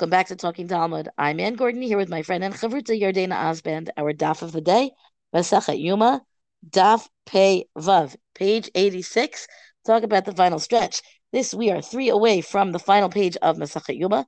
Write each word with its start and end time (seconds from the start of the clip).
Welcome 0.00 0.10
back 0.12 0.28
to 0.28 0.36
Talking 0.36 0.66
Talmud. 0.66 1.10
I'm 1.18 1.38
Ann 1.40 1.56
Gordon 1.56 1.82
here 1.82 1.98
with 1.98 2.08
my 2.08 2.22
friend 2.22 2.42
and 2.42 2.54
Chavruta 2.54 2.98
Yardena 2.98 3.34
Osband. 3.34 3.90
Our 3.98 4.14
daf 4.14 4.40
of 4.40 4.50
the 4.50 4.62
day, 4.62 4.92
Masachet 5.34 5.78
Yoma, 5.78 6.22
daf 6.66 7.06
Pei 7.26 7.66
Vav, 7.76 8.16
page 8.34 8.70
86. 8.74 9.46
Talk 9.84 10.02
about 10.02 10.24
the 10.24 10.32
final 10.32 10.58
stretch. 10.58 11.02
This 11.34 11.52
we 11.52 11.70
are 11.70 11.82
three 11.82 12.08
away 12.08 12.40
from 12.40 12.72
the 12.72 12.78
final 12.78 13.10
page 13.10 13.36
of 13.42 13.58
Masachet 13.58 14.00
Yoma. 14.00 14.24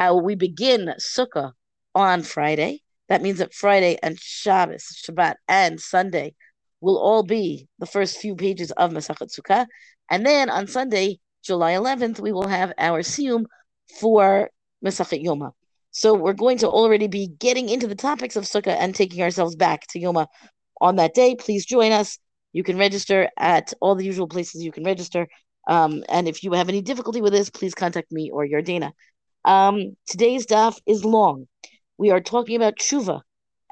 Uh, 0.00 0.18
we 0.20 0.34
begin 0.34 0.92
Sukkah 0.98 1.52
on 1.94 2.22
Friday. 2.22 2.80
That 3.08 3.22
means 3.22 3.38
that 3.38 3.54
Friday 3.54 3.96
and 4.02 4.18
Shabbos, 4.18 5.00
Shabbat, 5.06 5.36
and 5.46 5.80
Sunday 5.80 6.34
will 6.80 6.98
all 6.98 7.22
be 7.22 7.68
the 7.78 7.86
first 7.86 8.18
few 8.18 8.34
pages 8.34 8.72
of 8.72 8.90
Masachet 8.90 9.30
Sukkah. 9.30 9.66
And 10.10 10.26
then 10.26 10.50
on 10.50 10.66
Sunday, 10.66 11.20
July 11.44 11.74
11th, 11.74 12.18
we 12.18 12.32
will 12.32 12.48
have 12.48 12.72
our 12.78 13.02
Siyum 13.02 13.44
for 14.00 14.50
Masachet 14.84 15.24
Yoma. 15.24 15.52
So 15.90 16.14
we're 16.14 16.32
going 16.32 16.58
to 16.58 16.68
already 16.68 17.06
be 17.06 17.28
getting 17.28 17.68
into 17.68 17.86
the 17.86 17.94
topics 17.94 18.36
of 18.36 18.44
Sukkah 18.44 18.76
and 18.78 18.94
taking 18.94 19.22
ourselves 19.22 19.54
back 19.54 19.86
to 19.88 20.00
Yoma 20.00 20.26
on 20.80 20.96
that 20.96 21.14
day. 21.14 21.36
Please 21.36 21.64
join 21.64 21.92
us. 21.92 22.18
You 22.52 22.62
can 22.62 22.78
register 22.78 23.28
at 23.38 23.72
all 23.80 23.94
the 23.94 24.04
usual 24.04 24.28
places 24.28 24.62
you 24.62 24.72
can 24.72 24.84
register. 24.84 25.28
Um, 25.68 26.04
and 26.08 26.28
if 26.28 26.42
you 26.42 26.52
have 26.52 26.68
any 26.68 26.82
difficulty 26.82 27.20
with 27.20 27.32
this, 27.32 27.50
please 27.50 27.74
contact 27.74 28.12
me 28.12 28.30
or 28.30 28.46
Yardena. 28.46 28.92
Um, 29.44 29.96
today's 30.06 30.46
daf 30.46 30.80
is 30.86 31.04
long. 31.04 31.46
We 31.98 32.10
are 32.10 32.20
talking 32.20 32.56
about 32.56 32.76
tshuva 32.76 33.20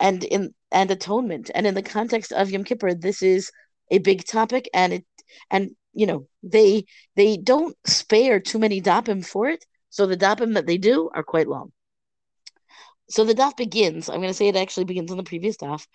and 0.01 0.23
in 0.25 0.55
and 0.71 0.91
atonement, 0.91 1.51
and 1.55 1.67
in 1.67 1.75
the 1.75 1.83
context 1.83 2.33
of 2.33 2.51
Yom 2.51 2.65
Kippur, 2.65 2.95
this 2.95 3.23
is 3.23 3.51
a 3.91 3.99
big 3.99 4.25
topic, 4.25 4.69
and 4.73 4.93
it 4.95 5.05
and 5.51 5.71
you 5.93 6.07
know 6.07 6.27
they 6.43 6.85
they 7.17 7.37
don't 7.37 7.77
spare 7.85 8.41
too 8.41 8.59
many 8.59 8.81
dapim 8.81 9.25
for 9.25 9.49
it, 9.49 9.65
so 9.93 10.07
the 10.07 10.17
dapim 10.17 10.55
that 10.55 10.67
they 10.67 10.79
do 10.79 11.11
are 11.15 11.23
quite 11.23 11.48
long. 11.48 11.71
So 13.11 13.25
the 13.25 13.35
daf 13.35 13.59
begins. 13.59 14.09
I'm 14.09 14.23
going 14.23 14.29
to 14.29 14.35
say 14.35 14.48
it 14.48 14.57
actually 14.57 14.87
begins 14.87 15.11
on 15.11 15.19
the 15.19 15.23
previous 15.23 15.59
daf, 15.59 15.87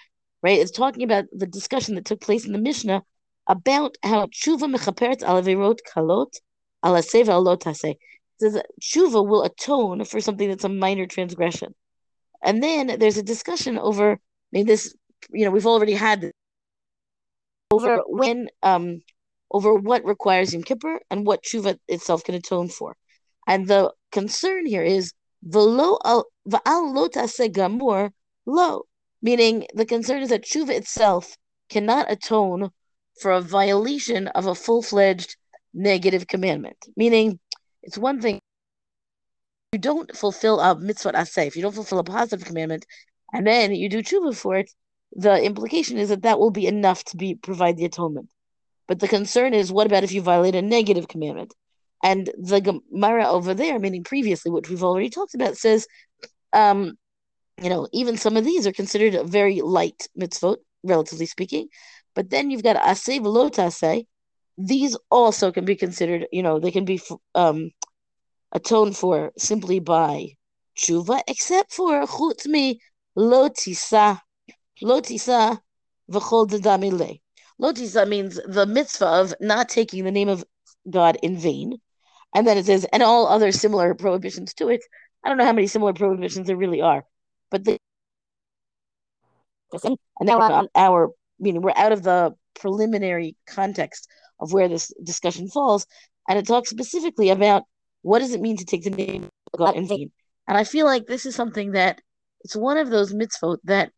right? 0.44 0.60
It's 0.60 0.70
talking 0.70 1.02
about 1.02 1.26
the 1.32 1.48
discussion 1.48 1.96
that 1.96 2.06
took 2.06 2.22
place 2.22 2.46
in 2.46 2.52
the 2.52 2.60
Mishnah 2.60 3.02
about 3.48 3.98
how 4.04 4.28
tshuva 4.28 4.72
mechaperet 4.72 5.22
alavirot 5.22 5.80
kalot 5.92 6.32
alaseva 6.86 7.34
alotase. 7.40 7.96
Says 8.40 8.62
tshuva 8.80 9.28
will 9.28 9.42
atone 9.42 10.06
for 10.06 10.22
something 10.22 10.48
that's 10.48 10.64
a 10.64 10.70
minor 10.70 11.08
transgression, 11.08 11.74
and 12.44 12.62
then 12.62 13.00
there's 13.00 13.18
a 13.18 13.24
discussion 13.24 13.80
over. 13.80 14.12
I 14.12 14.18
mean, 14.52 14.68
this 14.68 14.94
you 15.32 15.44
know 15.44 15.50
we've 15.50 15.66
already 15.66 15.94
had 15.94 16.30
over 17.72 18.04
when 18.06 18.48
um 18.62 19.02
over 19.50 19.74
what 19.74 20.06
requires 20.06 20.54
Yom 20.54 20.62
Kippur 20.62 21.00
and 21.10 21.26
what 21.26 21.42
tshuva 21.44 21.80
itself 21.88 22.24
can 22.24 22.36
atone 22.36 22.70
for. 22.70 22.96
And 23.48 23.68
the 23.68 23.94
concern 24.12 24.66
here 24.66 24.84
is 24.84 25.14
v'lo 25.48 25.98
lo 26.06 27.10
gamur 27.50 28.12
lo, 28.46 28.84
meaning 29.22 29.68
the 29.74 29.86
concern 29.86 30.22
is 30.22 30.30
that 30.30 30.44
tshuva 30.44 30.72
itself 30.72 31.38
cannot 31.70 32.12
atone 32.12 32.72
for 33.22 33.32
a 33.32 33.42
violation 33.42 34.28
of 34.28 34.46
a 34.46 34.56
full-fledged 34.56 35.38
negative 35.74 36.28
commandment. 36.28 36.78
Meaning, 36.96 37.40
it's 37.84 37.98
one 37.98 38.22
thing 38.22 38.40
you 39.72 39.80
don't 39.80 40.16
fulfill 40.16 40.60
a 40.60 40.80
mitzvah 40.80 41.14
asay, 41.14 41.48
if 41.48 41.56
you 41.56 41.62
don't 41.62 41.76
fulfill 41.76 42.00
a 42.00 42.04
positive 42.04 42.46
commandment, 42.46 42.86
and 43.34 43.48
then 43.48 43.74
you 43.74 43.90
do 43.90 44.04
tshuva 44.04 44.36
for 44.36 44.58
it, 44.58 44.72
the 45.14 45.42
implication 45.44 45.98
is 45.98 46.10
that 46.10 46.24
that 46.24 46.40
will 46.40 46.52
be 46.52 46.68
enough 46.68 47.04
to 47.06 47.18
be 47.18 47.36
provide 47.36 47.78
the 47.78 47.86
atonement. 47.86 48.30
But 48.88 49.00
the 49.00 49.08
concern 49.08 49.54
is, 49.54 49.72
what 49.72 49.88
about 49.88 50.04
if 50.04 50.12
you 50.12 50.22
violate 50.22 50.56
a 50.56 50.62
negative 50.62 51.08
commandment? 51.08 51.54
And 52.04 52.30
the 52.38 52.62
Gemara 52.62 53.28
over 53.28 53.54
there, 53.54 53.80
meaning 53.80 54.04
previously, 54.04 54.52
which 54.52 54.70
we've 54.70 54.84
already 54.84 55.10
talked 55.10 55.34
about, 55.34 55.58
says, 55.58 55.88
um, 56.54 56.98
you 57.62 57.70
know, 57.70 57.88
even 57.92 58.18
some 58.18 58.38
of 58.38 58.46
these 58.46 58.68
are 58.68 58.72
considered 58.72 59.16
a 59.16 59.24
very 59.24 59.62
light 59.62 60.08
mitzvot, 60.20 60.58
relatively 60.84 61.26
speaking. 61.26 61.70
But 62.16 62.30
then 62.30 62.52
you've 62.52 62.64
got 62.64 62.78
asay 62.78 63.20
velotase. 63.20 64.06
These 64.58 64.98
also 65.10 65.52
can 65.52 65.66
be 65.66 65.76
considered, 65.76 66.28
you 66.32 66.44
know, 66.44 66.60
they 66.60 66.72
can 66.72 66.86
be 66.86 67.02
um, 67.36 67.72
atoned 68.54 68.96
for 68.96 69.32
simply 69.38 69.80
by 69.80 70.30
tshuva, 70.78 71.22
except 71.28 71.74
for 71.74 72.06
chutmi 72.06 72.78
lotisa, 73.18 74.22
lotisa 74.84 75.60
v'chol 76.12 76.48
dedamile. 76.48 77.22
Lotisa 77.62 78.08
means 78.08 78.40
the 78.48 78.66
mitzvah 78.66 79.06
of 79.06 79.34
not 79.40 79.70
taking 79.70 80.04
the 80.04 80.12
name 80.12 80.30
of 80.30 80.46
God 80.90 81.18
in 81.24 81.38
vain. 81.38 81.80
And 82.38 82.46
then 82.46 82.56
it 82.56 82.68
says, 82.68 82.86
and 82.94 83.02
all 83.02 83.26
other 83.26 83.52
similar 83.52 83.96
prohibitions 83.96 84.54
to 84.54 84.70
it. 84.70 84.82
I 85.26 85.30
don't 85.30 85.40
know 85.40 85.44
how 85.44 85.54
many 85.54 85.66
similar 85.66 85.94
prohibitions 85.94 86.46
there 86.46 86.56
really 86.56 86.82
are, 86.82 87.04
but 87.50 87.64
the 87.64 87.80
and 89.84 89.98
now 90.22 90.40
on 90.40 90.52
um, 90.52 90.68
our 90.76 91.10
meaning 91.40 91.64
we're 91.64 91.74
out 91.76 91.92
of 91.92 92.04
the 92.04 92.36
preliminary 92.54 93.36
context 93.48 94.08
of 94.40 94.54
where 94.54 94.70
this 94.70 94.94
discussion 95.04 95.48
falls, 95.48 95.88
and 96.30 96.38
it 96.38 96.46
talks 96.46 96.70
specifically 96.70 97.32
about 97.32 97.64
what 98.04 98.20
does 98.20 98.34
it 98.36 98.40
mean 98.40 98.58
to 98.58 98.66
take 98.66 98.84
the 98.84 98.92
name 98.92 99.30
of 99.52 99.58
God 99.58 99.76
in 99.76 99.88
vain. 99.88 100.12
And 100.48 100.60
I 100.60 100.64
feel 100.64 100.86
like 100.86 101.08
this 101.08 101.26
is 101.26 101.34
something 101.34 101.72
that 101.72 102.02
it's 102.42 102.56
one 102.56 102.78
of 102.78 102.92
those 102.92 103.16
mitzvot 103.16 103.58
that 103.64 103.92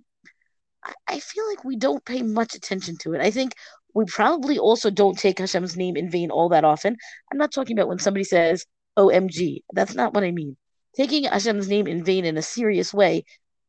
I 1.09 1.19
feel 1.19 1.45
like 1.49 1.65
we 1.65 1.75
don't 1.75 2.05
pay 2.05 2.21
much 2.21 2.55
attention 2.55 2.95
to 3.01 3.15
it. 3.15 3.21
I 3.21 3.31
think 3.31 3.51
we 3.93 4.05
probably 4.05 4.59
also 4.59 4.89
don't 4.89 5.17
take 5.17 5.39
Hashem's 5.39 5.75
name 5.75 5.97
in 5.97 6.09
vain 6.09 6.31
all 6.31 6.49
that 6.49 6.63
often. 6.63 6.95
I'm 7.31 7.37
not 7.37 7.51
talking 7.51 7.77
about 7.77 7.87
when 7.87 7.99
somebody 7.99 8.23
says 8.23 8.65
OMG. 8.97 9.63
That's 9.73 9.95
not 9.95 10.13
what 10.13 10.23
I 10.23 10.31
mean. 10.31 10.57
Taking 10.95 11.23
Hashem's 11.23 11.67
name 11.67 11.87
in 11.87 12.03
vain 12.03 12.25
in 12.25 12.37
a 12.37 12.41
serious 12.41 12.93
way, 12.93 13.23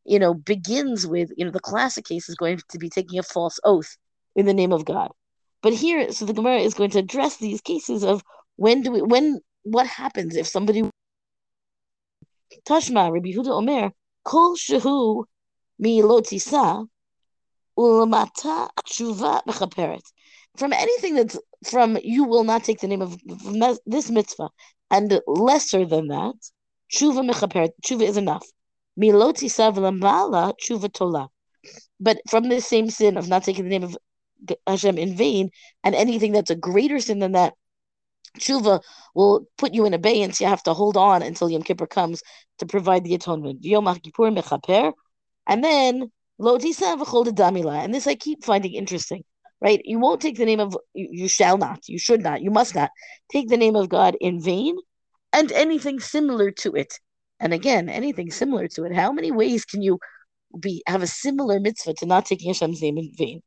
you 0.05 0.19
know, 0.19 0.35
begins 0.35 1.07
with, 1.07 1.31
you 1.37 1.45
know, 1.45 1.51
the 1.51 1.61
classic 1.61 2.05
case 2.05 2.29
is 2.29 2.35
going 2.35 2.61
to 2.71 2.79
be 2.79 2.89
taking 2.89 3.19
a 3.19 3.23
false 3.23 3.59
oath 3.65 3.97
in 4.37 4.47
the 4.47 4.55
name 4.55 4.73
of 4.73 4.85
God. 4.85 5.11
But 5.63 5.75
here, 5.75 6.11
so 6.13 6.25
the 6.25 6.33
Gemara 6.33 6.59
is 6.59 6.75
going 6.75 6.91
to 6.91 6.99
address 6.99 7.37
these 7.37 7.61
cases 7.61 8.03
of 8.05 8.23
when 8.57 8.83
do 8.83 8.93
we, 8.93 9.03
when, 9.03 9.41
what 9.63 9.87
happens 9.87 10.37
if 10.37 10.47
somebody 10.47 10.83
Tashma, 12.67 13.13
Rabbi 13.13 13.31
Huda 13.31 13.49
Omer, 13.49 13.91
Kol 14.25 14.57
Shehu 14.57 15.25
mi 15.79 16.03
lotisa, 16.03 16.87
ulamata 17.81 18.69
tshuva 18.85 19.43
mechaperet. 19.47 20.05
From 20.57 20.73
anything 20.73 21.15
that's 21.15 21.39
from 21.65 21.97
you 22.03 22.25
will 22.25 22.45
not 22.45 22.65
take 22.65 22.81
the 22.81 22.89
name 22.89 23.03
of 23.03 23.17
this 23.87 24.11
mitzvah, 24.11 24.51
and 24.91 25.21
lesser 25.27 25.87
than 25.87 26.09
that, 26.09 26.35
tshuva 26.93 27.23
mechaperet. 27.31 27.71
Tshuva 27.83 28.03
is 28.03 28.17
enough. 28.17 28.47
Miloti 29.01 29.49
sav 29.51 29.77
lamala 29.77 30.53
tshuva 30.61 30.93
tola. 30.93 31.29
But 31.99 32.19
from 32.29 32.49
the 32.49 32.61
same 32.61 32.91
sin 32.91 33.17
of 33.17 33.29
not 33.29 33.45
taking 33.45 33.65
the 33.65 33.71
name 33.71 33.85
of 33.85 33.97
Hashem 34.67 34.99
in 34.99 35.17
vain, 35.17 35.51
and 35.85 35.95
anything 35.95 36.33
that's 36.33 36.51
a 36.51 36.57
greater 36.57 36.99
sin 36.99 37.19
than 37.21 37.33
that, 37.33 37.55
tshuva 38.39 38.83
will 39.15 39.47
put 39.57 39.73
you 39.75 39.87
in 39.87 39.95
abeyance. 39.95 40.41
You 40.41 40.49
have 40.49 40.63
to 40.65 40.75
hold 40.75 40.97
on 40.97 41.23
until 41.23 41.51
Yom 41.51 41.63
Kippur 41.63 41.87
comes 41.87 42.23
to 42.59 42.67
provide 42.67 43.05
the 43.05 43.15
atonement. 43.15 43.65
Yom 43.65 43.87
Kippur 44.01 44.31
mechaper, 44.31 44.93
and 45.47 45.65
then. 45.65 46.11
And 46.41 47.95
this 47.95 48.07
I 48.07 48.15
keep 48.15 48.45
finding 48.45 48.75
interesting, 48.75 49.25
right? 49.61 49.81
You 49.85 49.99
won't 49.99 50.21
take 50.21 50.37
the 50.37 50.47
name 50.47 50.61
of, 50.61 50.77
you, 50.95 51.29
shall 51.29 51.59
not, 51.59 51.81
you 51.87 51.99
should 51.99 52.23
not, 52.23 52.43
you 52.43 52.51
must 52.51 52.75
not 52.75 52.91
take 53.31 53.49
the 53.49 53.57
name 53.57 53.77
of 53.77 53.89
God 53.89 54.17
in 54.21 54.41
vain 54.43 54.77
and 55.33 55.53
anything 55.53 56.01
similar 56.01 56.51
to 56.51 56.73
it. 56.73 56.99
And 57.39 57.53
again, 57.53 57.89
anything 57.89 58.31
similar 58.31 58.69
to 58.69 58.85
it. 58.85 58.95
How 58.95 59.13
many 59.13 59.31
ways 59.31 59.65
can 59.65 59.83
you 59.83 59.99
be 60.59 60.83
have 60.87 61.03
a 61.03 61.07
similar 61.07 61.61
mitzvah 61.61 61.95
to 61.95 62.07
not 62.07 62.27
taking 62.27 62.49
Hashem's 62.49 62.83
name 62.83 62.99
in 62.99 63.13
vain? 63.17 63.43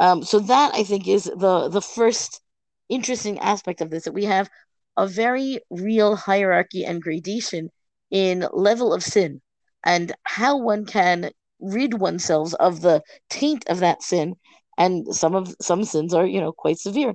Um, 0.00 0.22
so 0.22 0.38
that 0.40 0.74
I 0.74 0.84
think 0.84 1.08
is 1.08 1.24
the 1.24 1.68
the 1.68 1.80
first 1.80 2.40
interesting 2.88 3.38
aspect 3.38 3.80
of 3.80 3.90
this 3.90 4.04
that 4.04 4.12
we 4.12 4.24
have 4.24 4.48
a 4.96 5.06
very 5.06 5.60
real 5.70 6.16
hierarchy 6.16 6.84
and 6.84 7.02
gradation 7.02 7.70
in 8.10 8.46
level 8.52 8.92
of 8.92 9.02
sin 9.02 9.40
and 9.84 10.12
how 10.24 10.58
one 10.58 10.84
can 10.84 11.30
rid 11.60 11.94
oneself 11.94 12.54
of 12.54 12.80
the 12.80 13.02
taint 13.30 13.64
of 13.68 13.80
that 13.80 14.02
sin 14.02 14.36
and 14.76 15.14
some 15.14 15.34
of 15.34 15.54
some 15.60 15.84
sins 15.84 16.14
are 16.14 16.26
you 16.26 16.40
know 16.40 16.52
quite 16.52 16.78
severe. 16.78 17.14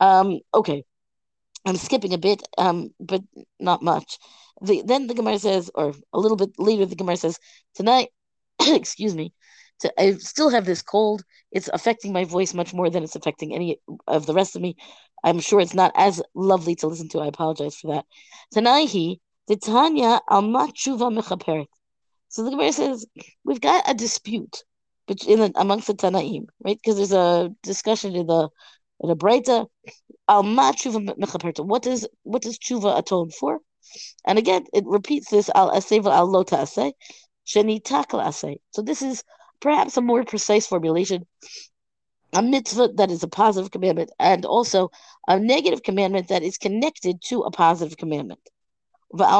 Um 0.00 0.40
okay 0.54 0.84
i'm 1.66 1.76
skipping 1.76 2.14
a 2.14 2.18
bit 2.18 2.42
um 2.58 2.90
but 3.00 3.22
not 3.60 3.82
much. 3.82 4.18
The, 4.62 4.82
then 4.84 5.06
the 5.06 5.14
gemara 5.14 5.38
says 5.38 5.70
or 5.74 5.94
a 6.12 6.18
little 6.18 6.36
bit 6.36 6.50
later 6.58 6.86
the 6.86 6.96
gemara 6.96 7.16
says 7.16 7.38
tonight 7.74 8.08
excuse 8.60 9.14
me 9.14 9.32
to, 9.80 9.92
i 10.00 10.12
still 10.14 10.50
have 10.50 10.64
this 10.64 10.82
cold. 10.82 11.22
It's 11.52 11.70
affecting 11.72 12.12
my 12.12 12.24
voice 12.24 12.54
much 12.54 12.74
more 12.74 12.90
than 12.90 13.04
it's 13.04 13.16
affecting 13.16 13.54
any 13.54 13.80
of 14.06 14.26
the 14.26 14.34
rest 14.34 14.56
of 14.56 14.62
me. 14.62 14.76
I'm 15.24 15.40
sure 15.40 15.60
it's 15.60 15.74
not 15.74 15.92
as 15.96 16.22
lovely 16.34 16.74
to 16.76 16.86
listen 16.86 17.08
to. 17.10 17.20
I 17.20 17.26
apologize 17.26 17.76
for 17.76 17.94
that. 17.94 18.04
Tonight 18.52 18.90
he 18.90 19.20
the 19.46 19.56
tanya 19.56 20.20
al 20.30 20.42
machuva 20.42 21.10
mechaperet 21.10 21.66
so 22.28 22.44
the 22.44 22.50
Gemara 22.50 22.72
says 22.72 23.06
we've 23.44 23.60
got 23.60 23.88
a 23.88 23.94
dispute 23.94 24.64
between 25.06 25.52
amongst 25.56 25.86
the 25.86 25.94
Tanaim, 25.94 26.46
right? 26.62 26.76
Because 26.76 26.96
there's 26.96 27.12
a 27.12 27.50
discussion 27.62 28.14
in 28.14 28.26
the 28.26 28.48
in 29.00 29.08
the 29.08 29.16
Breita. 29.16 29.66
Al 30.28 30.42
ma 30.42 30.72
tshuva 30.72 31.16
mechaperta. 31.16 31.64
What 31.64 31.82
does 31.82 32.06
what 32.22 32.42
does 32.42 32.58
tshuva 32.58 32.98
atone 32.98 33.30
for? 33.30 33.60
And 34.26 34.38
again, 34.38 34.64
it 34.74 34.84
repeats 34.86 35.30
this 35.30 35.50
al 35.54 35.70
aseva 35.70 36.12
al 36.12 36.30
lo 36.30 36.42
ta'aseh, 36.42 36.92
sheni 37.46 38.58
So 38.72 38.82
this 38.82 39.00
is 39.00 39.24
perhaps 39.60 39.96
a 39.96 40.02
more 40.02 40.24
precise 40.24 40.66
formulation. 40.66 41.26
A 42.34 42.42
mitzvah 42.42 42.88
that 42.96 43.10
is 43.10 43.22
a 43.22 43.28
positive 43.28 43.70
commandment, 43.70 44.10
and 44.18 44.44
also 44.44 44.90
a 45.26 45.40
negative 45.40 45.82
commandment 45.82 46.28
that 46.28 46.42
is 46.42 46.58
connected 46.58 47.22
to 47.22 47.40
a 47.40 47.50
positive 47.50 47.96
commandment. 47.96 48.40
Where 49.10 49.34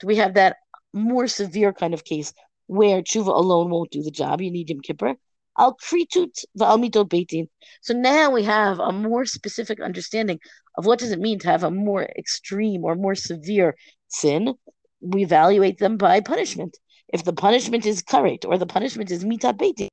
do 0.00 0.06
we 0.06 0.16
have 0.16 0.34
that 0.34 0.56
more 0.92 1.26
severe 1.26 1.72
kind 1.72 1.94
of 1.94 2.04
case 2.04 2.32
where 2.66 3.02
tshuva 3.02 3.28
alone 3.28 3.70
won't 3.70 3.90
do 3.90 4.02
the 4.02 4.10
job? 4.10 4.40
You 4.40 4.50
need 4.50 4.70
Yom 4.70 4.80
Kippur. 4.80 5.16
Al 5.58 5.76
kritut 5.76 6.44
v'al 6.58 6.78
mitot 6.78 7.08
beitin. 7.08 7.48
So 7.80 7.94
now 7.94 8.30
we 8.30 8.42
have 8.44 8.78
a 8.78 8.92
more 8.92 9.24
specific 9.24 9.80
understanding 9.80 10.38
of 10.76 10.86
what 10.86 10.98
does 10.98 11.12
it 11.12 11.18
mean 11.18 11.38
to 11.40 11.48
have 11.48 11.64
a 11.64 11.70
more 11.70 12.04
extreme 12.04 12.84
or 12.84 12.94
more 12.94 13.14
severe 13.14 13.74
sin. 14.08 14.54
We 15.00 15.22
evaluate 15.22 15.78
them 15.78 15.96
by 15.96 16.20
punishment. 16.20 16.76
If 17.08 17.24
the 17.24 17.32
punishment 17.32 17.86
is 17.86 18.02
karet 18.02 18.44
or 18.46 18.58
the 18.58 18.66
punishment 18.66 19.10
is 19.10 19.24
mitat 19.24 19.56
beitin, 19.58 19.88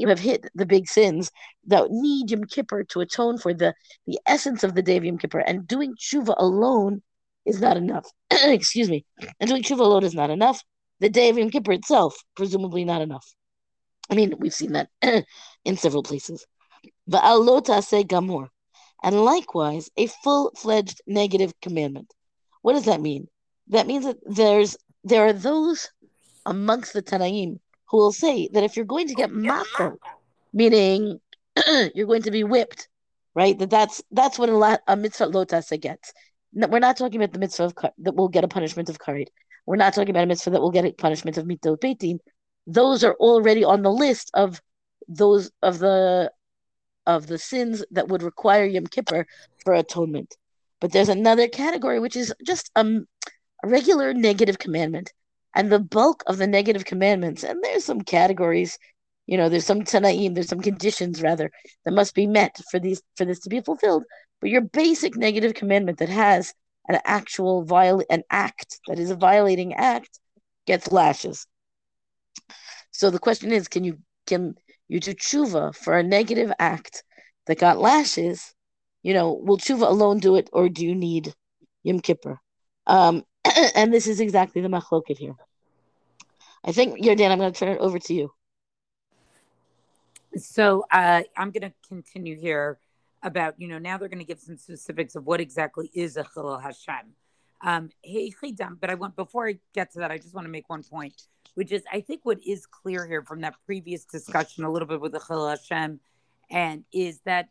you 0.00 0.08
have 0.08 0.18
hit 0.18 0.46
the 0.54 0.66
big 0.66 0.88
sins 0.88 1.30
that 1.66 1.90
need 1.90 2.30
Yom 2.30 2.44
Kippur 2.44 2.84
to 2.84 3.00
atone 3.00 3.38
for 3.38 3.52
the, 3.52 3.74
the 4.06 4.18
essence 4.26 4.64
of 4.64 4.74
the 4.74 4.82
day 4.82 4.96
of 4.96 5.04
Yom 5.04 5.18
Kippur. 5.18 5.40
And 5.40 5.66
doing 5.66 5.94
tshuva 5.94 6.34
alone 6.38 7.02
is 7.44 7.60
not 7.60 7.76
enough. 7.76 8.10
Excuse 8.30 8.88
me. 8.88 9.04
And 9.38 9.48
doing 9.48 9.62
tshuva 9.62 9.80
alone 9.80 10.04
is 10.04 10.14
not 10.14 10.30
enough. 10.30 10.62
The 11.00 11.10
day 11.10 11.28
of 11.28 11.38
Yom 11.38 11.50
Kippur 11.50 11.72
itself, 11.72 12.16
presumably 12.34 12.84
not 12.84 13.02
enough. 13.02 13.26
I 14.10 14.14
mean, 14.14 14.34
we've 14.38 14.54
seen 14.54 14.72
that 14.72 14.88
in 15.64 15.76
several 15.76 16.02
places. 16.02 16.46
Gamor. 17.08 18.48
And 19.02 19.24
likewise, 19.24 19.90
a 19.96 20.06
full-fledged 20.06 21.00
negative 21.06 21.52
commandment. 21.62 22.12
What 22.62 22.74
does 22.74 22.84
that 22.84 23.00
mean? 23.00 23.28
That 23.68 23.86
means 23.86 24.04
that 24.04 24.18
there's 24.26 24.76
there 25.04 25.26
are 25.26 25.32
those 25.32 25.88
amongst 26.44 26.92
the 26.92 27.02
Tanaim 27.02 27.60
who 27.90 27.98
will 27.98 28.12
say 28.12 28.48
that 28.52 28.64
if 28.64 28.76
you're 28.76 28.84
going 28.84 29.08
to 29.08 29.14
get 29.14 29.32
mako, 29.32 29.98
meaning 30.52 31.20
you're 31.94 32.06
going 32.06 32.22
to 32.22 32.30
be 32.30 32.44
whipped, 32.44 32.88
right? 33.34 33.58
That 33.58 33.70
that's 33.70 34.02
that's 34.10 34.38
what 34.38 34.48
a, 34.48 34.80
a 34.86 34.96
mitzvah 34.96 35.26
lotasa 35.26 35.80
gets. 35.80 36.12
We're 36.52 36.80
not 36.80 36.96
talking 36.96 37.20
about 37.20 37.32
the 37.32 37.38
mitzvah 37.38 37.64
of 37.64 37.74
that 37.98 38.16
will 38.16 38.28
get 38.28 38.44
a 38.44 38.48
punishment 38.48 38.88
of 38.88 38.98
karid. 38.98 39.28
We're 39.66 39.76
not 39.76 39.94
talking 39.94 40.10
about 40.10 40.24
a 40.24 40.26
mitzvah 40.26 40.50
that 40.50 40.60
will 40.60 40.70
get 40.70 40.84
a 40.84 40.92
punishment 40.92 41.36
of 41.36 41.46
mitzvah 41.46 41.76
beitin 41.76 42.18
those 42.66 43.04
are 43.04 43.14
already 43.14 43.64
on 43.64 43.82
the 43.82 43.92
list 43.92 44.30
of 44.34 44.60
those 45.08 45.50
of 45.62 45.78
the 45.78 46.30
of 47.06 47.26
the 47.26 47.38
sins 47.38 47.84
that 47.90 48.08
would 48.08 48.22
require 48.22 48.64
Yom 48.64 48.86
Kippur 48.86 49.26
for 49.64 49.74
atonement. 49.74 50.36
But 50.80 50.92
there's 50.92 51.08
another 51.08 51.48
category 51.48 51.98
which 51.98 52.16
is 52.16 52.32
just 52.46 52.70
um, 52.76 53.06
a 53.64 53.68
regular 53.68 54.14
negative 54.14 54.58
commandment. 54.58 55.12
And 55.54 55.70
the 55.70 55.80
bulk 55.80 56.22
of 56.26 56.38
the 56.38 56.46
negative 56.46 56.84
commandments, 56.84 57.42
and 57.42 57.62
there's 57.62 57.84
some 57.84 58.02
categories, 58.02 58.78
you 59.26 59.36
know, 59.36 59.48
there's 59.48 59.66
some 59.66 59.82
tanaim, 59.82 60.34
there's 60.34 60.48
some 60.48 60.60
conditions 60.60 61.22
rather 61.22 61.50
that 61.84 61.94
must 61.94 62.14
be 62.14 62.26
met 62.26 62.56
for 62.70 62.78
these 62.78 63.02
for 63.16 63.24
this 63.24 63.40
to 63.40 63.48
be 63.48 63.60
fulfilled. 63.60 64.04
But 64.40 64.50
your 64.50 64.62
basic 64.62 65.16
negative 65.16 65.54
commandment 65.54 65.98
that 65.98 66.08
has 66.08 66.54
an 66.88 66.98
actual 67.04 67.64
viol 67.64 68.02
an 68.10 68.22
act 68.30 68.80
that 68.88 68.98
is 68.98 69.10
a 69.10 69.16
violating 69.16 69.74
act 69.74 70.18
gets 70.66 70.90
lashes. 70.90 71.46
So 72.90 73.10
the 73.10 73.18
question 73.18 73.52
is, 73.52 73.68
can 73.68 73.84
you 73.84 73.98
can 74.26 74.54
you 74.88 75.00
do 75.00 75.14
tshuva 75.14 75.74
for 75.74 75.96
a 75.96 76.02
negative 76.02 76.52
act 76.58 77.02
that 77.46 77.58
got 77.58 77.78
lashes? 77.78 78.54
You 79.02 79.14
know, 79.14 79.32
will 79.32 79.58
tshuva 79.58 79.86
alone 79.88 80.18
do 80.18 80.36
it, 80.36 80.50
or 80.52 80.68
do 80.68 80.84
you 80.84 80.94
need 80.94 81.32
Yom 81.82 82.00
Kippur? 82.00 82.38
Um, 82.86 83.24
and 83.74 83.92
this 83.92 84.06
is 84.06 84.20
exactly 84.20 84.62
the 84.62 84.68
machloket 84.68 85.18
here. 85.18 85.34
I 86.64 86.72
think, 86.72 86.98
Yardan, 86.98 87.30
I'm 87.30 87.38
going 87.38 87.52
to 87.52 87.58
turn 87.58 87.70
it 87.70 87.78
over 87.80 87.98
to 87.98 88.14
you. 88.14 88.32
So 90.36 90.84
uh, 90.90 91.22
I'm 91.36 91.50
going 91.50 91.62
to 91.62 91.72
continue 91.88 92.36
here 92.36 92.78
about, 93.22 93.60
you 93.60 93.68
know, 93.68 93.78
now 93.78 93.98
they're 93.98 94.08
going 94.08 94.20
to 94.20 94.24
give 94.24 94.40
some 94.40 94.56
specifics 94.56 95.14
of 95.16 95.26
what 95.26 95.40
exactly 95.40 95.90
is 95.94 96.16
a 96.16 96.24
Chilul 96.24 96.62
Hashem. 96.62 97.14
Um, 97.62 97.90
but 98.80 98.90
I 98.90 98.94
want, 98.94 99.16
before 99.16 99.48
I 99.48 99.58
get 99.74 99.92
to 99.92 99.98
that, 100.00 100.10
I 100.10 100.18
just 100.18 100.34
want 100.34 100.46
to 100.46 100.50
make 100.50 100.68
one 100.68 100.82
point 100.82 101.14
which 101.54 101.72
is 101.72 101.82
I 101.92 102.00
think 102.00 102.20
what 102.24 102.38
is 102.46 102.66
clear 102.66 103.06
here 103.06 103.22
from 103.22 103.40
that 103.42 103.54
previous 103.66 104.04
discussion 104.04 104.64
a 104.64 104.70
little 104.70 104.88
bit 104.88 105.00
with 105.00 105.12
the 105.12 105.18
Chilul 105.18 105.50
Hashem, 105.50 106.00
and 106.50 106.84
is 106.92 107.20
that 107.24 107.48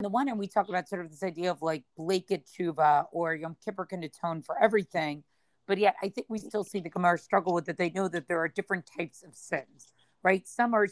the 0.00 0.08
one 0.08 0.28
and 0.28 0.38
we 0.38 0.46
talk 0.46 0.68
about 0.68 0.88
sort 0.88 1.04
of 1.04 1.10
this 1.10 1.22
idea 1.22 1.50
of 1.50 1.62
like 1.62 1.84
blanket 1.96 2.46
tshuva 2.46 3.06
or 3.12 3.34
Yom 3.34 3.56
Kippur 3.64 3.84
can 3.84 4.02
atone 4.02 4.42
for 4.42 4.60
everything, 4.62 5.22
but 5.66 5.78
yet 5.78 5.94
I 6.02 6.08
think 6.08 6.26
we 6.28 6.38
still 6.38 6.64
see 6.64 6.80
the 6.80 6.90
Gemara 6.90 7.18
struggle 7.18 7.54
with 7.54 7.66
that. 7.66 7.78
They 7.78 7.90
know 7.90 8.08
that 8.08 8.28
there 8.28 8.40
are 8.40 8.48
different 8.48 8.88
types 8.98 9.22
of 9.22 9.34
sins, 9.34 9.92
right? 10.22 10.46
Some 10.48 10.74
are 10.74 10.88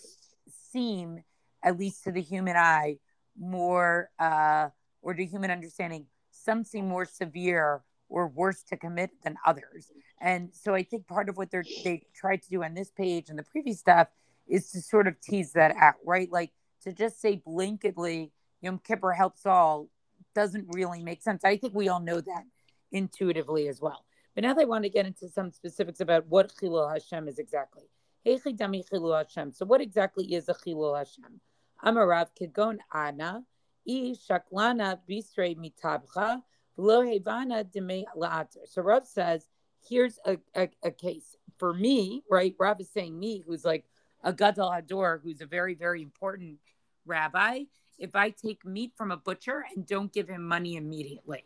seem, 0.73 1.23
at 1.63 1.79
least 1.79 2.05
to 2.05 2.13
the 2.13 2.23
human 2.23 2.57
eye, 2.57 2.99
more 3.39 4.11
uh, 4.19 4.69
or 5.03 5.15
to 5.15 5.25
human 5.25 5.51
understanding, 5.51 6.07
some 6.31 6.65
seem 6.65 6.89
more 6.89 7.05
severe 7.05 7.83
or 8.09 8.29
worse 8.29 8.63
to 8.65 8.77
commit 8.77 9.11
than 9.23 9.37
others. 9.45 9.93
And 10.21 10.51
so 10.53 10.75
I 10.75 10.83
think 10.83 11.07
part 11.07 11.29
of 11.29 11.37
what 11.37 11.51
they're 11.51 11.65
they 11.85 12.03
tried 12.15 12.43
to 12.43 12.49
do 12.49 12.63
on 12.65 12.75
this 12.75 12.91
page 12.91 13.29
and 13.29 13.39
the 13.39 13.43
previous 13.43 13.79
stuff 13.79 14.09
is 14.47 14.71
to 14.73 14.81
sort 14.81 15.07
of 15.07 15.21
tease 15.21 15.53
that 15.53 15.75
out, 15.77 15.97
right? 16.05 16.31
Like 16.31 16.53
to 16.83 16.93
just 16.93 17.21
say 17.21 17.43
blanketly 17.47 18.31
Yom 18.61 18.79
Kippur 18.79 19.13
helps 19.13 19.47
all 19.47 19.89
doesn't 20.35 20.67
really 20.73 21.03
make 21.03 21.23
sense. 21.23 21.45
I 21.45 21.57
think 21.57 21.75
we 21.75 21.89
all 21.89 22.01
know 22.01 22.21
that 22.21 22.45
intuitively 22.93 23.69
as 23.69 23.81
well. 23.81 24.05
But 24.35 24.45
now 24.45 24.55
they 24.55 24.65
want 24.65 24.85
to 24.85 24.91
get 24.91 25.07
into 25.07 25.29
some 25.29 25.51
specifics 25.51 26.01
about 26.01 26.27
what 26.29 26.53
Chilul 26.55 26.93
Hashem 26.93 27.29
is 27.29 27.39
exactly. 27.39 27.85
So 28.25 29.67
what 29.67 29.81
exactly 29.81 30.35
is 30.35 30.49
a 30.49 30.55
Chilul 30.55 30.97
Hashem? 30.97 31.41
Amarav 31.85 32.29
Kigon 32.41 32.79
Ana, 32.93 33.45
I 33.89 34.15
Shaklana 34.29 34.99
Bistre 35.09 35.57
Mitabcha, 35.57 36.43
so 36.79 38.83
Rav 38.83 39.05
says, 39.05 39.49
here's 39.89 40.19
a, 40.25 40.39
a, 40.55 40.69
a, 40.85 40.91
case 40.93 41.37
for 41.59 41.75
me, 41.75 42.23
right? 42.31 42.55
Rav 42.57 42.81
is 42.81 42.89
saying 42.89 43.19
me, 43.19 43.43
who's 43.45 43.65
like 43.65 43.85
a 44.23 44.33
Gadol 44.33 44.71
Hador, 44.71 45.21
who's 45.21 45.41
a 45.41 45.47
very, 45.47 45.75
very 45.75 46.03
important 46.03 46.59
rabbi. 47.05 47.65
If 47.99 48.15
I 48.15 48.31
take 48.31 48.65
meat 48.65 48.93
from 48.97 49.11
a 49.11 49.17
butcher 49.17 49.65
and 49.75 49.87
don't 49.87 50.13
give 50.13 50.29
him 50.29 50.45
money 50.47 50.77
immediately, 50.77 51.45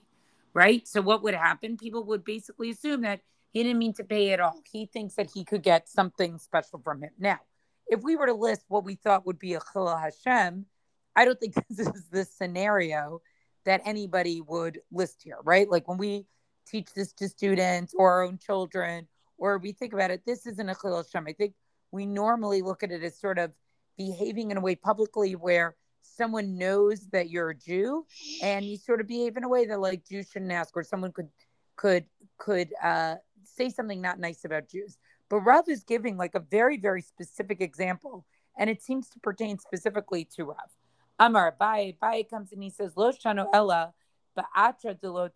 right? 0.54 0.87
So 0.87 1.00
what 1.00 1.23
would 1.23 1.35
happen? 1.35 1.76
People 1.76 2.04
would 2.04 2.25
basically 2.25 2.71
assume 2.71 3.02
that 3.02 3.21
he 3.52 3.62
didn't 3.62 3.78
mean 3.78 3.94
to 3.94 4.04
pay 4.04 4.32
at 4.32 4.40
all. 4.40 4.61
He 4.71 4.87
thinks 4.87 5.14
that 5.14 5.30
he 5.32 5.44
could 5.44 5.62
get 5.62 5.88
something 5.88 6.38
special 6.38 6.80
from 6.82 7.02
him. 7.02 7.11
Now, 7.18 7.40
if 7.87 8.02
we 8.02 8.16
were 8.16 8.26
to 8.26 8.35
list 8.35 8.64
what 8.68 8.85
we 8.85 8.94
thought 8.94 9.26
would 9.26 9.38
be 9.38 9.54
a 9.54 9.61
Chilul 9.61 10.00
Hashem, 10.00 10.66
I 11.14 11.25
don't 11.25 11.38
think 11.38 11.54
this 11.71 11.87
is 11.87 12.09
the 12.11 12.25
scenario 12.25 13.21
that 13.64 13.82
anybody 13.85 14.40
would 14.40 14.80
list 14.90 15.23
here, 15.23 15.38
right? 15.44 15.68
Like 15.68 15.87
when 15.88 15.99
we 15.99 16.26
teach 16.66 16.92
this 16.94 17.12
to 17.14 17.28
students 17.28 17.94
or 17.97 18.11
our 18.11 18.23
own 18.23 18.38
children, 18.38 19.06
or 19.38 19.59
we 19.59 19.73
think 19.73 19.92
about 19.92 20.11
it, 20.11 20.23
this 20.25 20.47
isn't 20.47 20.68
a 20.68 20.75
chilul 20.75 21.04
Hashem. 21.04 21.26
I 21.26 21.32
think 21.32 21.54
we 21.90 22.06
normally 22.06 22.62
look 22.62 22.82
at 22.82 22.90
it 22.90 23.02
as 23.02 23.18
sort 23.18 23.38
of 23.38 23.52
behaving 23.99 24.50
in 24.50 24.56
a 24.56 24.61
way 24.61 24.75
publicly 24.75 25.35
where 25.35 25.76
someone 26.02 26.59
knows 26.59 27.06
that 27.12 27.30
you're 27.30 27.50
a 27.50 27.54
Jew 27.54 28.04
and 28.42 28.64
you 28.64 28.76
sort 28.76 29.00
of 29.00 29.06
behave 29.06 29.37
in 29.37 29.44
a 29.44 29.49
way 29.49 29.66
that 29.66 29.80
like 29.80 30.06
Jews 30.06 30.28
shouldn't 30.30 30.52
ask, 30.52 30.76
or 30.76 30.82
someone 30.82 31.12
could 31.12 31.28
could 31.76 32.04
could 32.38 32.68
uh, 32.82 33.16
say 33.44 33.71
something 33.71 34.00
not 34.00 34.18
nice 34.18 34.44
about 34.44 34.68
Jews. 34.68 34.99
But 35.28 35.40
Rav 35.40 35.68
is 35.68 35.85
giving 35.85 36.16
like 36.16 36.35
a 36.35 36.40
very 36.40 36.76
very 36.76 37.02
specific 37.02 37.61
example, 37.61 38.26
and 38.59 38.68
it 38.68 38.82
seems 38.82 39.09
to 39.11 39.21
pertain 39.21 39.59
specifically 39.59 40.28
to 40.37 40.44
Rav. 40.44 40.71
Amar 41.18 41.54
Abai, 41.59 41.97
Abai 41.99 42.28
comes 42.28 42.52
and 42.52 42.62
he 42.62 42.71
says, 42.71 42.92
Lo 42.97 43.12
shano 43.12 43.47
ella 43.52 43.92
ba'atra 44.37 45.00
de 45.00 45.11
lo 45.11 45.28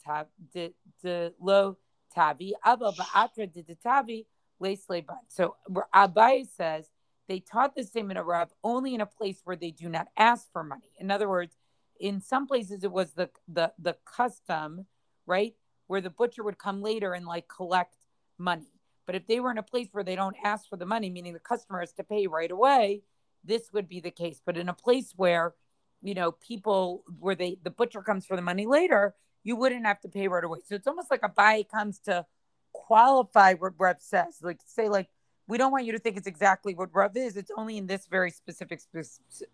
de, 0.52 0.72
de 1.02 1.32
lo 1.40 1.76
tavi, 2.14 2.54
ava 2.64 2.92
ba'atra 2.92 3.52
de 3.52 3.74
tavi 3.76 4.26
leisleban. 4.60 5.18
So 5.28 5.56
Abai 5.94 6.46
says 6.56 6.88
they 7.28 7.40
taught 7.40 7.74
the 7.74 8.16
of 8.16 8.26
Rav 8.26 8.52
only 8.62 8.94
in 8.94 9.00
a 9.00 9.06
place 9.06 9.40
where 9.44 9.56
they 9.56 9.70
do 9.70 9.88
not 9.88 10.08
ask 10.16 10.50
for 10.52 10.62
money. 10.62 10.92
In 10.98 11.10
other 11.10 11.28
words, 11.28 11.56
in 11.98 12.20
some 12.20 12.46
places 12.46 12.84
it 12.84 12.92
was 12.92 13.12
the 13.12 13.30
the 13.48 13.72
the 13.78 13.96
custom, 14.04 14.86
right, 15.26 15.54
where 15.86 16.00
the 16.00 16.10
butcher 16.10 16.42
would 16.42 16.58
come 16.58 16.82
later 16.82 17.14
and 17.14 17.26
like 17.26 17.48
collect 17.48 17.96
money. 18.38 18.72
But 19.06 19.14
if 19.14 19.26
they 19.26 19.40
were 19.40 19.50
in 19.50 19.58
a 19.58 19.62
place 19.62 19.88
where 19.92 20.04
they 20.04 20.16
don't 20.16 20.36
ask 20.44 20.68
for 20.68 20.76
the 20.76 20.86
money, 20.86 21.10
meaning 21.10 21.32
the 21.32 21.38
customer 21.38 21.80
has 21.80 21.92
to 21.94 22.04
pay 22.04 22.26
right 22.26 22.50
away, 22.50 23.02
this 23.44 23.72
would 23.72 23.88
be 23.88 24.00
the 24.00 24.10
case. 24.10 24.40
But 24.44 24.56
in 24.56 24.68
a 24.68 24.74
place 24.74 25.12
where 25.16 25.54
you 26.02 26.14
know, 26.14 26.32
people 26.32 27.02
where 27.18 27.34
they 27.34 27.58
the 27.62 27.70
butcher 27.70 28.02
comes 28.02 28.26
for 28.26 28.36
the 28.36 28.42
money 28.42 28.66
later, 28.66 29.14
you 29.42 29.56
wouldn't 29.56 29.86
have 29.86 30.00
to 30.00 30.08
pay 30.08 30.28
right 30.28 30.44
away. 30.44 30.60
So 30.64 30.74
it's 30.74 30.86
almost 30.86 31.10
like 31.10 31.22
Abaye 31.22 31.68
comes 31.68 31.98
to 32.00 32.26
qualify 32.72 33.54
what 33.54 33.72
Rav 33.78 33.96
says. 34.00 34.38
Like 34.42 34.60
say 34.64 34.88
like 34.88 35.08
we 35.48 35.58
don't 35.58 35.72
want 35.72 35.84
you 35.84 35.92
to 35.92 35.98
think 35.98 36.16
it's 36.16 36.26
exactly 36.26 36.74
what 36.74 36.90
Rav 36.92 37.16
is. 37.16 37.36
It's 37.36 37.50
only 37.56 37.78
in 37.78 37.86
this 37.86 38.06
very 38.06 38.30
specific 38.30 38.80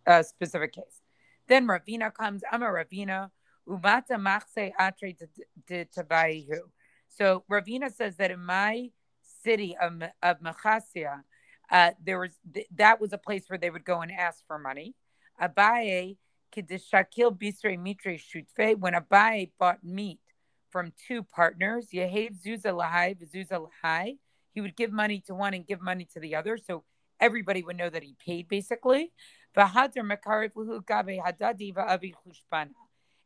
uh, 0.06 0.22
specific 0.22 0.72
case. 0.72 1.02
Then 1.48 1.66
Ravina 1.66 2.12
comes. 2.12 2.42
I'm 2.50 2.62
a 2.62 2.66
Ravina. 2.66 3.30
Umata 3.68 4.18
machse 4.18 4.72
atre 4.80 5.16
de 5.66 5.84
tabayihu. 5.84 6.60
So 7.08 7.44
Ravina 7.50 7.92
says 7.94 8.16
that 8.16 8.30
in 8.30 8.44
my 8.44 8.90
city 9.42 9.76
of, 9.80 10.02
of 10.22 10.40
Machasia, 10.40 11.22
uh, 11.70 11.90
there 12.02 12.18
was 12.18 12.38
th- 12.52 12.66
that 12.76 13.00
was 13.00 13.12
a 13.12 13.18
place 13.18 13.44
where 13.48 13.58
they 13.58 13.70
would 13.70 13.84
go 13.84 14.00
and 14.00 14.10
ask 14.10 14.44
for 14.46 14.58
money. 14.58 14.94
Abaye 15.40 16.16
kidishakil 16.54 17.38
bisre 17.38 17.78
mitre 17.78 18.18
shutfe. 18.18 18.78
When 18.78 18.94
Abaye 18.94 19.50
bought 19.58 19.84
meat 19.84 20.20
from 20.70 20.92
two 21.06 21.22
partners, 21.22 21.88
Yehev 21.92 22.42
Zuza 22.42 22.72
Lahai, 22.72 23.16
Zuza 23.32 23.66
Lahai, 23.84 24.16
he 24.52 24.60
would 24.60 24.76
give 24.76 24.92
money 24.92 25.20
to 25.26 25.34
one 25.34 25.54
and 25.54 25.66
give 25.66 25.80
money 25.80 26.06
to 26.12 26.20
the 26.20 26.34
other. 26.36 26.56
So 26.58 26.84
everybody 27.20 27.62
would 27.62 27.76
know 27.76 27.90
that 27.90 28.02
he 28.02 28.16
paid 28.24 28.48
basically. 28.48 29.12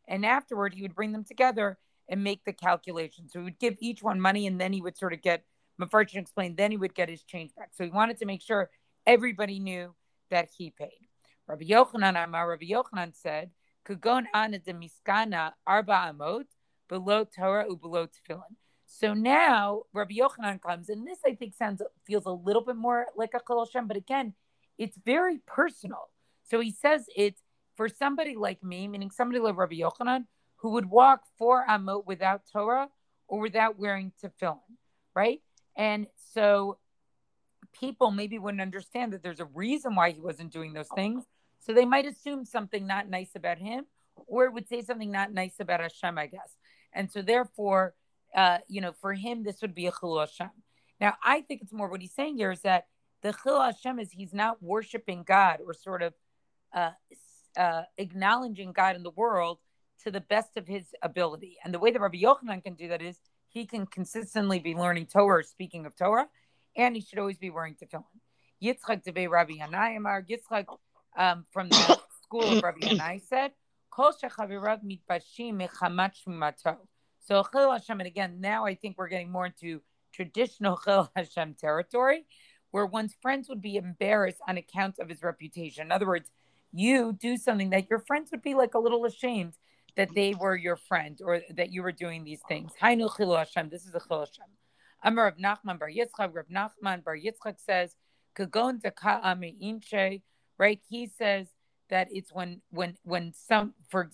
And 0.09 0.25
afterward, 0.25 0.75
he 0.75 0.83
would 0.83 0.95
bring 0.95 1.13
them 1.13 1.25
together 1.25 1.79
and 2.09 2.23
make 2.23 2.45
the 2.45 2.53
calculation. 2.53 3.29
So 3.29 3.41
he 3.41 3.45
would 3.45 3.59
give 3.59 3.77
each 3.81 4.03
one 4.03 4.21
money 4.21 4.47
and 4.47 4.61
then 4.61 4.73
he 4.73 4.81
would 4.81 4.97
sort 4.97 5.13
of 5.13 5.23
get, 5.23 5.45
Mefarchin 5.81 6.17
explained, 6.17 6.57
then 6.57 6.71
he 6.71 6.77
would 6.77 6.95
get 6.95 7.09
his 7.09 7.23
change 7.23 7.55
back. 7.55 7.71
So 7.73 7.85
he 7.85 7.91
wanted 7.91 8.19
to 8.19 8.27
make 8.27 8.43
sure 8.43 8.71
everybody 9.07 9.59
knew 9.59 9.95
that 10.31 10.49
he 10.57 10.71
paid. 10.71 11.09
Rabbi 11.47 11.65
Yochanan 11.65 12.23
Amar, 12.23 12.49
Rabbi 12.51 12.67
Yochanan 12.67 13.15
said, 13.15 13.51
Kugon 13.87 14.25
ana 14.35 14.59
de 14.59 14.73
miskana 14.73 15.53
arba 15.67 16.13
amot, 16.13 16.47
below 16.89 17.25
Torah 17.25 17.67
u 17.69 17.77
below 17.77 18.07
tefillin. 18.07 18.57
So 18.99 19.13
now 19.13 19.83
Rabbi 19.93 20.15
Yochanan 20.15 20.63
comes, 20.63 20.89
and 20.89 21.07
this 21.07 21.19
I 21.27 21.35
think 21.35 21.55
sounds 21.55 21.83
feels 22.07 22.25
a 22.25 22.31
little 22.31 22.63
bit 22.63 22.77
more 22.77 23.07
like 23.15 23.35
a 23.35 23.41
Chol 23.41 23.67
Hashem, 23.67 23.87
but 23.87 23.97
again, 23.97 24.33
it's 24.79 24.97
very 25.05 25.39
personal. 25.47 26.09
So 26.45 26.61
he 26.61 26.71
says 26.71 27.05
it's 27.15 27.43
for 27.77 27.91
somebody 27.91 28.37
like 28.37 28.63
me, 28.65 28.89
meaning 28.89 29.11
somebody 29.11 29.39
like 29.39 29.57
Rabbi 29.57 29.75
Yochanan, 29.75 30.25
who 30.57 30.71
would 30.71 30.87
walk 30.87 31.25
four 31.37 31.67
amot 31.69 32.07
without 32.07 32.43
Torah 32.51 32.89
or 33.29 33.41
without 33.41 33.79
wearing 33.79 34.13
tefillin, 34.23 34.61
right? 35.15 35.43
And 35.77 36.07
so 36.33 36.79
people 37.79 38.11
maybe 38.11 38.39
wouldn't 38.39 38.63
understand 38.63 39.13
that 39.13 39.23
there's 39.23 39.41
a 39.41 39.45
reason 39.45 39.95
why 39.95 40.13
he 40.13 40.21
wasn't 40.21 40.53
doing 40.53 40.73
those 40.73 40.89
things. 40.95 41.25
So 41.59 41.75
they 41.75 41.85
might 41.85 42.07
assume 42.07 42.47
something 42.47 42.87
not 42.87 43.11
nice 43.11 43.35
about 43.35 43.59
him, 43.59 43.85
or 44.27 44.51
would 44.51 44.69
say 44.69 44.81
something 44.81 45.11
not 45.11 45.35
nice 45.35 45.61
about 45.61 45.81
Hashem, 45.81 46.17
I 46.17 46.29
guess. 46.29 46.57
And 46.95 47.11
so 47.11 47.21
therefore, 47.21 47.95
uh, 48.37 48.59
you 48.69 48.81
know, 48.81 48.93
for 49.01 49.15
him, 49.15 49.43
this 49.43 49.63
would 49.63 49.75
be 49.75 49.87
a 49.87 49.93
chilul 49.93 50.21
Hashem. 50.21 50.51
Now, 51.01 51.15
I 51.25 51.41
think 51.41 51.63
it's 51.63 51.73
more 51.73 51.89
what 51.89 52.03
he's 52.03 52.15
saying 52.15 52.37
here 52.37 52.53
is 52.53 52.61
that 52.61 52.85
the 53.23 53.33
chilul 53.33 53.65
Hashem 53.65 53.99
is 53.99 54.13
he's 54.13 54.35
not 54.35 54.63
worshiping 54.63 55.25
God 55.27 55.61
or 55.67 55.73
sort 55.75 56.03
of 56.03 56.15
uh, 56.75 56.91
uh, 57.57 57.83
acknowledging 57.97 58.73
God 58.73 58.95
in 58.95 59.03
the 59.03 59.11
world 59.11 59.59
to 60.05 60.11
the 60.11 60.21
best 60.21 60.57
of 60.57 60.67
his 60.67 60.85
ability. 61.03 61.57
And 61.65 61.73
the 61.73 61.79
way 61.79 61.91
that 61.91 62.01
Rabbi 62.01 62.19
Yochanan 62.19 62.63
can 62.63 62.75
do 62.75 62.89
that 62.89 63.01
is 63.01 63.19
he 63.49 63.65
can 63.65 63.87
consistently 63.87 64.59
be 64.59 64.75
learning 64.75 65.07
Torah, 65.07 65.39
or 65.39 65.43
speaking 65.43 65.87
of 65.87 65.97
Torah, 65.97 66.29
and 66.77 66.95
he 66.95 67.01
should 67.01 67.19
always 67.19 67.39
be 67.39 67.49
wearing 67.49 67.75
tefillin. 67.75 68.05
Yitzchak 68.63 69.03
Debe 69.03 69.31
Rabbi 69.31 69.55
Yanai 69.55 69.97
Amar, 69.97 70.23
Yitzchak 70.23 70.67
um, 71.17 71.47
from 71.51 71.71
the 71.71 71.99
school 72.23 72.59
of 72.59 72.63
Rabbi 72.63 72.81
Yanai 72.81 73.23
said. 73.27 73.53
So 77.27 77.45
Chil 77.53 77.73
Hashem, 77.73 77.99
and 77.99 78.07
again, 78.07 78.41
now 78.41 78.67
I 78.67 78.77
think 78.77 78.97
we're 78.97 79.09
getting 79.09 79.33
more 79.33 79.47
into 79.47 79.83
traditional 80.13 80.79
Chil 80.85 81.11
Hashem 81.17 81.55
territory, 81.55 82.25
where 82.71 82.87
one's 82.87 83.17
friends 83.21 83.49
would 83.49 83.61
be 83.61 83.77
embarrassed 83.77 84.41
on 84.47 84.57
account 84.57 85.01
of 85.01 85.09
his 85.09 85.23
reputation. 85.23 85.87
In 85.87 85.93
other 85.93 86.07
words, 86.07 86.31
you 86.73 87.13
do 87.13 87.37
something 87.37 87.71
that 87.71 87.91
your 87.91 87.99
friends 87.99 88.31
would 88.31 88.43
be 88.43 88.55
like 88.55 88.75
a 88.75 88.79
little 88.79 89.05
ashamed 89.05 89.55
that 89.97 90.15
they 90.15 90.35
were 90.35 90.55
your 90.55 90.77
friend 90.77 91.21
or 91.25 91.41
that 91.57 91.73
you 91.73 91.83
were 91.83 91.91
doing 91.91 92.23
these 92.23 92.43
things. 92.47 92.73
Hainu 92.81 93.15
Chil 93.17 93.35
Hashem. 93.35 93.71
This 93.71 93.87
is 93.87 93.95
a 93.95 94.01
Chil 94.07 94.21
Hashem. 94.21 94.47
Amar 95.03 95.25
Rav 95.25 95.37
Nachman 95.37 95.81
Bar 95.81 95.91
Yitzchak. 95.91 96.33
Rav 96.33 96.47
Nachman 96.47 97.03
Bar 97.03 97.17
Yitzchak 97.17 97.59
says, 97.59 97.97
"Kagon 98.37 98.81
inche." 99.61 100.23
Right? 100.59 100.81
He 100.89 101.09
says 101.09 101.49
that 101.91 102.09
it's 102.13 102.33
when 102.33 102.63
when 102.71 102.97
when 103.03 103.33
some 103.35 103.75
for 103.89 104.11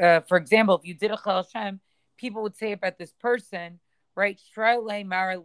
uh, 0.00 0.20
for 0.20 0.36
example, 0.36 0.76
if 0.76 0.86
you 0.86 0.94
did 0.94 1.10
a 1.10 1.16
Chil 1.16 1.42
Hashem 1.42 1.80
people 2.18 2.42
would 2.42 2.56
say 2.56 2.72
about 2.72 2.98
this 2.98 3.12
person, 3.12 3.80
right? 4.14 4.38
Mara 4.56 5.40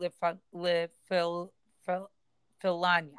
filanya, 2.63 3.11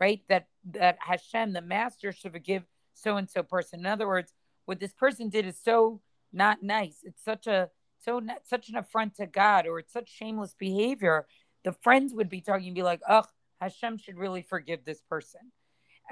right? 0.00 0.22
That 0.28 0.48
that 0.72 0.98
Hashem, 1.00 1.52
the 1.52 1.60
master, 1.60 2.12
should 2.12 2.32
forgive 2.32 2.64
so 2.94 3.16
and 3.16 3.28
so 3.28 3.42
person. 3.42 3.80
In 3.80 3.86
other 3.86 4.06
words, 4.06 4.32
what 4.64 4.80
this 4.80 4.92
person 4.92 5.28
did 5.28 5.46
is 5.46 5.58
so 5.62 6.00
not 6.32 6.62
nice. 6.62 6.98
It's 7.04 7.22
such 7.22 7.46
a 7.46 7.70
so 8.00 8.18
not, 8.18 8.46
such 8.46 8.68
an 8.68 8.76
affront 8.76 9.16
to 9.16 9.26
God, 9.26 9.66
or 9.66 9.78
it's 9.78 9.92
such 9.92 10.10
shameless 10.10 10.54
behavior. 10.58 11.26
The 11.64 11.72
friends 11.72 12.12
would 12.14 12.28
be 12.28 12.40
talking 12.40 12.66
and 12.66 12.74
be 12.74 12.82
like, 12.82 13.00
"Oh, 13.08 13.24
Hashem 13.60 13.98
should 13.98 14.18
really 14.18 14.42
forgive 14.42 14.84
this 14.84 15.00
person." 15.00 15.52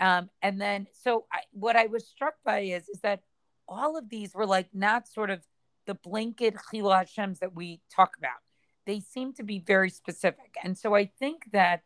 Um, 0.01 0.31
and 0.41 0.61
then, 0.61 0.87
so 0.93 1.27
I, 1.31 1.41
what 1.53 1.77
I 1.77 1.87
was 1.87 2.07
struck 2.07 2.35
by 2.45 2.61
is 2.61 2.89
is 2.89 3.01
that 3.01 3.21
all 3.69 3.97
of 3.97 4.09
these 4.09 4.35
were 4.35 4.47
like 4.47 4.69
not 4.75 5.07
sort 5.09 5.31
of 5.31 5.41
the 5.87 5.95
blanket 5.95 6.55
Chilul 6.55 6.93
Hashems 6.93 7.39
that 7.41 7.55
we 7.55 7.81
talk 7.95 8.17
about. 8.19 8.39
They 8.87 9.01
seem 9.01 9.33
to 9.35 9.43
be 9.43 9.61
very 9.61 9.91
specific. 9.91 10.55
And 10.63 10.77
so 10.77 10.95
I 10.95 11.07
think 11.19 11.45
that 11.53 11.83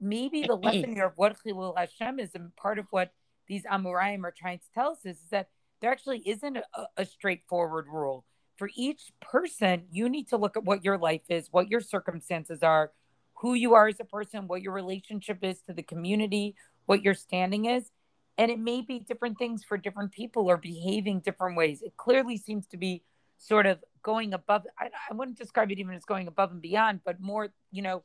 maybe 0.00 0.42
the 0.42 0.54
lesson 0.62 0.94
here 0.94 1.06
of 1.06 1.12
what 1.16 1.36
Chilul 1.44 1.76
Hashem 1.76 2.18
is 2.18 2.30
and 2.34 2.54
part 2.56 2.78
of 2.78 2.86
what 2.90 3.12
these 3.46 3.64
Amoraim 3.64 4.24
are 4.24 4.34
trying 4.36 4.58
to 4.58 4.64
tell 4.74 4.90
us 4.90 4.98
is, 5.04 5.16
is 5.16 5.28
that 5.30 5.48
there 5.80 5.90
actually 5.90 6.22
isn't 6.26 6.56
a, 6.56 6.64
a 6.96 7.04
straightforward 7.04 7.86
rule. 7.90 8.24
For 8.56 8.70
each 8.76 9.12
person, 9.20 9.84
you 9.90 10.08
need 10.08 10.28
to 10.28 10.36
look 10.36 10.56
at 10.56 10.64
what 10.64 10.84
your 10.84 10.98
life 10.98 11.22
is, 11.28 11.48
what 11.50 11.68
your 11.68 11.80
circumstances 11.80 12.62
are, 12.62 12.92
who 13.34 13.54
you 13.54 13.74
are 13.74 13.88
as 13.88 13.98
a 13.98 14.04
person, 14.04 14.46
what 14.46 14.62
your 14.62 14.72
relationship 14.72 15.38
is 15.42 15.60
to 15.62 15.72
the 15.72 15.82
community, 15.82 16.54
what 16.86 17.02
your 17.02 17.14
standing 17.14 17.64
is, 17.64 17.90
and 18.38 18.50
it 18.50 18.58
may 18.58 18.80
be 18.80 18.98
different 18.98 19.38
things 19.38 19.62
for 19.64 19.76
different 19.76 20.12
people 20.12 20.48
or 20.48 20.56
behaving 20.56 21.20
different 21.20 21.56
ways. 21.56 21.82
It 21.82 21.96
clearly 21.96 22.36
seems 22.36 22.66
to 22.68 22.76
be 22.76 23.02
sort 23.38 23.66
of 23.66 23.78
going 24.02 24.34
above 24.34 24.62
I, 24.78 24.88
I, 25.10 25.14
wouldn't 25.14 25.38
describe 25.38 25.70
it 25.70 25.78
even 25.78 25.94
as 25.94 26.04
going 26.04 26.28
above 26.28 26.52
and 26.52 26.62
beyond 26.62 27.00
but 27.04 27.20
more 27.20 27.52
you 27.70 27.82
know 27.82 28.04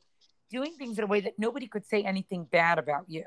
doing 0.50 0.74
things 0.76 0.98
in 0.98 1.04
a 1.04 1.06
way 1.06 1.20
that 1.20 1.34
nobody 1.38 1.66
could 1.66 1.86
say 1.86 2.02
anything 2.02 2.44
bad 2.44 2.78
about 2.78 3.04
you. 3.08 3.24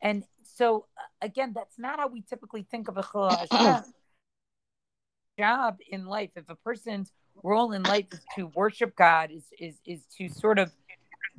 And 0.00 0.24
so 0.42 0.86
uh, 0.96 1.26
again 1.26 1.52
that's 1.54 1.78
not 1.78 1.98
how 1.98 2.08
we 2.08 2.22
typically 2.22 2.66
think 2.70 2.88
of 2.88 2.96
a 2.96 3.02
job 5.38 5.78
in 5.90 6.06
life 6.06 6.30
if 6.36 6.48
a 6.48 6.56
person's 6.56 7.12
role 7.42 7.72
in 7.72 7.82
life 7.84 8.06
is 8.12 8.20
to 8.36 8.50
worship 8.54 8.94
god 8.94 9.30
is 9.30 9.44
is 9.58 9.80
is 9.86 10.04
to 10.18 10.28
sort 10.28 10.58
of 10.58 10.70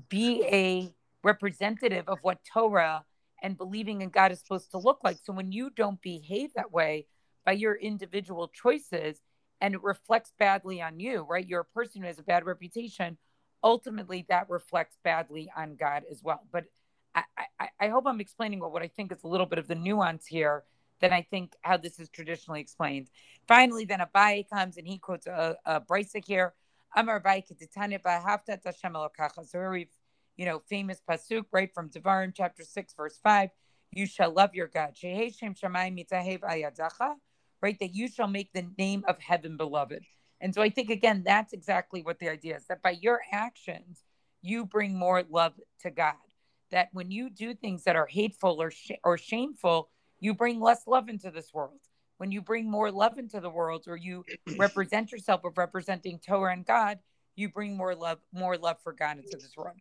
be 0.09 0.43
a 0.51 0.91
representative 1.23 2.03
of 2.07 2.17
what 2.23 2.39
torah 2.51 3.03
and 3.43 3.57
believing 3.57 4.01
in 4.01 4.09
God 4.09 4.31
is 4.31 4.39
supposed 4.39 4.71
to 4.71 4.79
look 4.79 4.99
like. 5.03 5.17
So 5.21 5.33
when 5.33 5.51
you 5.51 5.69
don't 5.69 6.01
behave 6.01 6.53
that 6.55 6.71
way 6.71 7.05
by 7.45 7.51
your 7.51 7.75
individual 7.75 8.47
choices 8.47 9.21
and 9.61 9.75
it 9.75 9.83
reflects 9.83 10.31
badly 10.39 10.81
on 10.81 10.99
you, 10.99 11.21
right? 11.29 11.47
You're 11.47 11.61
a 11.61 11.65
person 11.65 12.01
who 12.01 12.07
has 12.07 12.19
a 12.19 12.23
bad 12.23 12.45
reputation. 12.45 13.17
Ultimately, 13.63 14.25
that 14.29 14.49
reflects 14.49 14.97
badly 15.03 15.51
on 15.55 15.75
God 15.75 16.03
as 16.09 16.23
well. 16.23 16.41
But 16.51 16.65
I, 17.15 17.23
I, 17.59 17.69
I 17.79 17.87
hope 17.89 18.05
I'm 18.07 18.21
explaining 18.21 18.59
what, 18.59 18.71
what 18.71 18.81
I 18.81 18.87
think 18.87 19.11
is 19.11 19.23
a 19.23 19.27
little 19.27 19.45
bit 19.45 19.59
of 19.59 19.67
the 19.67 19.75
nuance 19.75 20.25
here 20.25 20.63
than 20.99 21.13
I 21.13 21.21
think 21.21 21.53
how 21.61 21.77
this 21.77 21.99
is 21.99 22.09
traditionally 22.09 22.61
explained. 22.61 23.09
Finally, 23.47 23.85
then 23.85 23.99
Abai 23.99 24.49
comes 24.49 24.77
and 24.77 24.87
he 24.87 24.97
quotes 24.97 25.27
a, 25.27 25.57
a 25.65 25.81
Brisa 25.81 26.25
here. 26.25 26.53
Abai 26.95 27.43
So 29.45 29.69
we've 29.69 29.87
you 30.37 30.45
know, 30.45 30.61
famous 30.69 31.01
pasuk 31.09 31.45
right 31.51 31.73
from 31.73 31.89
Devarim 31.89 32.33
chapter 32.35 32.63
six, 32.63 32.93
verse 32.93 33.19
five. 33.23 33.49
You 33.91 34.07
shall 34.07 34.31
love 34.31 34.55
your 34.55 34.67
God. 34.67 34.95
Right, 37.61 37.79
that 37.79 37.95
you 37.95 38.07
shall 38.07 38.27
make 38.27 38.51
the 38.53 38.67
name 38.77 39.03
of 39.07 39.19
heaven 39.19 39.55
beloved. 39.55 40.03
And 40.41 40.53
so 40.53 40.61
I 40.61 40.69
think 40.69 40.89
again, 40.89 41.23
that's 41.25 41.53
exactly 41.53 42.01
what 42.01 42.19
the 42.19 42.29
idea 42.29 42.57
is 42.57 42.65
that 42.67 42.81
by 42.81 42.91
your 42.91 43.21
actions, 43.31 44.03
you 44.41 44.65
bring 44.65 44.95
more 44.97 45.23
love 45.29 45.53
to 45.81 45.89
God. 45.89 46.15
That 46.71 46.89
when 46.91 47.11
you 47.11 47.29
do 47.29 47.53
things 47.53 47.83
that 47.85 47.95
are 47.95 48.07
hateful 48.07 48.61
or 48.61 48.71
sh- 48.71 48.91
or 49.03 49.17
shameful, 49.17 49.89
you 50.19 50.33
bring 50.33 50.59
less 50.59 50.87
love 50.87 51.07
into 51.07 51.31
this 51.31 51.53
world. 51.53 51.79
When 52.17 52.31
you 52.31 52.41
bring 52.41 52.69
more 52.69 52.91
love 52.91 53.17
into 53.17 53.39
the 53.39 53.49
world, 53.49 53.85
or 53.87 53.95
you 53.95 54.25
represent 54.57 55.11
yourself 55.11 55.45
of 55.45 55.57
representing 55.57 56.19
Torah 56.19 56.53
and 56.53 56.65
God, 56.65 56.99
you 57.35 57.49
bring 57.49 57.75
more 57.75 57.95
love, 57.95 58.19
more 58.31 58.57
love 58.57 58.77
for 58.83 58.93
God 58.93 59.17
into 59.17 59.37
this 59.37 59.55
world. 59.57 59.77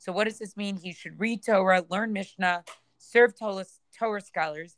So 0.00 0.12
what 0.12 0.24
does 0.24 0.38
this 0.38 0.56
mean? 0.56 0.76
He 0.76 0.92
should 0.92 1.18
read 1.20 1.44
Torah, 1.44 1.84
learn 1.88 2.12
Mishnah, 2.12 2.64
serve 2.98 3.38
Torah, 3.38 3.66
Torah 3.98 4.20
scholars. 4.20 4.76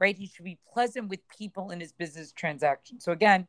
Right? 0.00 0.16
He 0.16 0.26
should 0.26 0.44
be 0.44 0.58
pleasant 0.72 1.08
with 1.08 1.28
people 1.28 1.70
in 1.70 1.80
his 1.80 1.92
business 1.92 2.32
transaction. 2.32 3.00
So 3.00 3.12
again, 3.12 3.46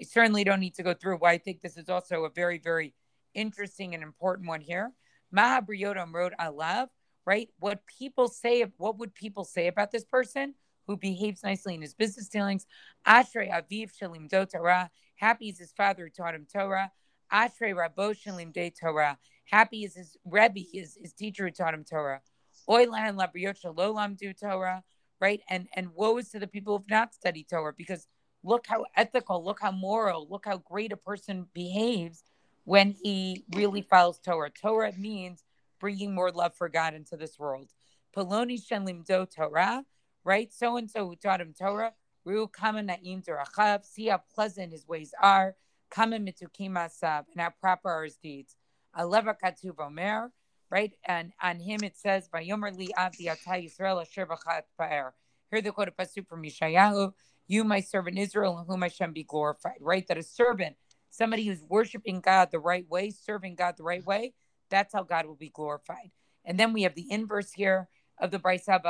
I 0.00 0.04
certainly 0.04 0.44
don't 0.44 0.60
need 0.60 0.74
to 0.74 0.82
go 0.82 0.94
through 0.94 1.16
why 1.16 1.32
I 1.32 1.38
think 1.38 1.60
this 1.60 1.76
is 1.76 1.88
also 1.88 2.24
a 2.24 2.30
very, 2.30 2.58
very 2.58 2.94
interesting 3.34 3.94
and 3.94 4.02
important 4.02 4.48
one 4.48 4.60
here. 4.60 4.92
Mahabriyotam 5.34 6.12
wrote 6.12 6.32
Alav, 6.40 6.88
right? 7.28 7.50
What 7.58 7.82
people 7.86 8.26
say, 8.28 8.64
what 8.78 8.96
would 8.96 9.14
people 9.14 9.44
say 9.44 9.66
about 9.66 9.90
this 9.90 10.02
person 10.02 10.54
who 10.86 10.96
behaves 10.96 11.42
nicely 11.42 11.74
in 11.74 11.82
his 11.82 11.92
business 11.92 12.26
dealings? 12.26 12.66
Ashrei 13.06 13.52
Aviv 13.52 13.90
Shalim 13.94 14.30
Do 14.30 14.46
Torah. 14.46 14.90
Happy 15.16 15.50
is 15.50 15.58
his 15.58 15.70
father 15.72 16.04
who 16.04 16.10
taught 16.10 16.34
him 16.34 16.46
Torah. 16.50 16.90
Ashrei 17.30 17.74
Rabo 17.74 18.16
Shalim 18.16 18.50
De 18.50 18.70
Torah. 18.70 19.18
Happy 19.44 19.84
is 19.84 19.94
his 19.94 20.16
Rebbe, 20.24 20.60
his, 20.72 20.96
his 21.02 21.12
teacher 21.12 21.44
who 21.44 21.50
taught 21.50 21.74
him 21.74 21.84
Torah. 21.84 22.22
Oilan 22.66 23.18
Labriot 23.20 23.60
Shalolam 23.62 24.16
Do 24.16 24.32
Torah, 24.32 24.82
right? 25.20 25.42
And 25.50 25.68
and 25.76 25.88
woe 25.94 26.16
is 26.16 26.30
to 26.30 26.38
the 26.38 26.46
people 26.46 26.72
who 26.72 26.82
have 26.82 26.90
not 26.90 27.12
studied 27.12 27.50
Torah 27.50 27.74
because 27.76 28.08
look 28.42 28.64
how 28.66 28.86
ethical, 28.96 29.44
look 29.44 29.60
how 29.60 29.72
moral, 29.72 30.26
look 30.30 30.46
how 30.46 30.56
great 30.56 30.92
a 30.92 30.96
person 30.96 31.46
behaves 31.52 32.24
when 32.64 32.94
he 33.02 33.44
really 33.54 33.82
follows 33.82 34.18
Torah. 34.18 34.48
Torah 34.48 34.94
means 34.96 35.44
bringing 35.80 36.14
more 36.14 36.30
love 36.30 36.54
for 36.54 36.68
God 36.68 36.94
into 36.94 37.16
this 37.16 37.38
world. 37.38 37.70
Poloni 38.16 38.60
Shenlim 38.60 39.04
Do 39.04 39.26
Torah, 39.26 39.84
right? 40.24 40.52
So 40.52 40.76
and 40.76 40.90
so 40.90 41.06
who 41.06 41.16
taught 41.16 41.40
him 41.40 41.54
Torah. 41.58 41.92
Ru 42.24 42.46
Kama 42.46 42.82
Na'im 42.82 43.24
Durachav. 43.24 43.84
See 43.84 44.08
how 44.08 44.20
pleasant 44.34 44.72
his 44.72 44.86
ways 44.86 45.14
are. 45.22 45.56
Kama 45.90 46.18
Mitukim 46.18 46.72
Asav. 46.72 47.24
And 47.32 47.40
how 47.40 47.52
proper 47.60 47.88
are 47.88 48.04
his 48.04 48.16
deeds. 48.16 48.56
Aleva 48.96 49.34
Katuv 49.42 49.78
Omer, 49.78 50.32
right? 50.70 50.92
And 51.04 51.32
on 51.42 51.60
him 51.60 51.80
it 51.82 51.96
says, 51.96 52.28
Vayomer 52.28 52.76
Li 52.76 52.92
Avdi 52.98 53.26
Atay 53.26 53.66
Yisrael 53.66 54.00
Asher 54.00 54.26
B'chat 54.26 54.62
Pa'er. 54.78 55.12
Here 55.50 55.62
the 55.62 55.72
quote 55.72 55.88
of 55.88 55.96
Pasuk 55.96 56.28
from 56.28 56.42
Yeshayahu. 56.42 57.12
You, 57.46 57.64
my 57.64 57.80
servant 57.80 58.18
Israel, 58.18 58.58
in 58.58 58.66
whom 58.66 58.86
shall 58.90 59.10
be 59.10 59.24
glorified, 59.24 59.78
right? 59.80 60.06
That 60.08 60.18
a 60.18 60.22
servant, 60.22 60.76
somebody 61.08 61.46
who's 61.46 61.62
worshiping 61.66 62.20
God 62.20 62.50
the 62.52 62.58
right 62.58 62.86
way, 62.88 63.10
serving 63.10 63.54
God 63.54 63.76
the 63.78 63.84
right 63.84 64.04
way, 64.04 64.34
that's 64.70 64.92
how 64.92 65.02
God 65.02 65.26
will 65.26 65.34
be 65.34 65.50
glorified. 65.50 66.10
And 66.44 66.58
then 66.58 66.72
we 66.72 66.82
have 66.82 66.94
the 66.94 67.10
inverse 67.10 67.52
here 67.52 67.88
of 68.20 68.30
the 68.30 68.38
Brisa 68.38 68.80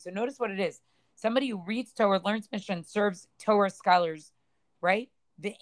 So 0.00 0.10
notice 0.10 0.38
what 0.38 0.50
it 0.50 0.60
is. 0.60 0.80
Somebody 1.14 1.48
who 1.48 1.62
reads 1.64 1.92
Torah, 1.92 2.20
learns 2.24 2.48
Mishnah, 2.50 2.84
serves 2.84 3.26
Torah 3.38 3.70
scholars, 3.70 4.32
right? 4.80 5.08
But 5.40 5.52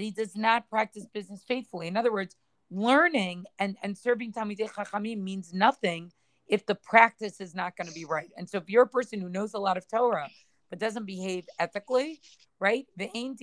he 0.00 0.10
does 0.10 0.36
not 0.36 0.68
practice 0.68 1.06
business 1.12 1.44
faithfully. 1.46 1.86
In 1.86 1.96
other 1.96 2.12
words, 2.12 2.36
learning 2.70 3.44
and, 3.58 3.76
and 3.82 3.96
serving 3.96 4.32
Talmidei 4.32 4.70
Chachamim 4.70 5.22
means 5.22 5.52
nothing 5.52 6.12
if 6.48 6.66
the 6.66 6.74
practice 6.74 7.40
is 7.40 7.54
not 7.54 7.76
going 7.76 7.88
to 7.88 7.94
be 7.94 8.04
right. 8.04 8.30
And 8.36 8.48
so 8.48 8.58
if 8.58 8.68
you're 8.68 8.84
a 8.84 8.88
person 8.88 9.20
who 9.20 9.28
knows 9.28 9.54
a 9.54 9.58
lot 9.58 9.76
of 9.76 9.88
Torah 9.88 10.28
but 10.70 10.78
doesn't 10.78 11.06
behave 11.06 11.46
ethically, 11.58 12.20
right? 12.58 12.86
And 12.98 13.10
he 13.12 13.34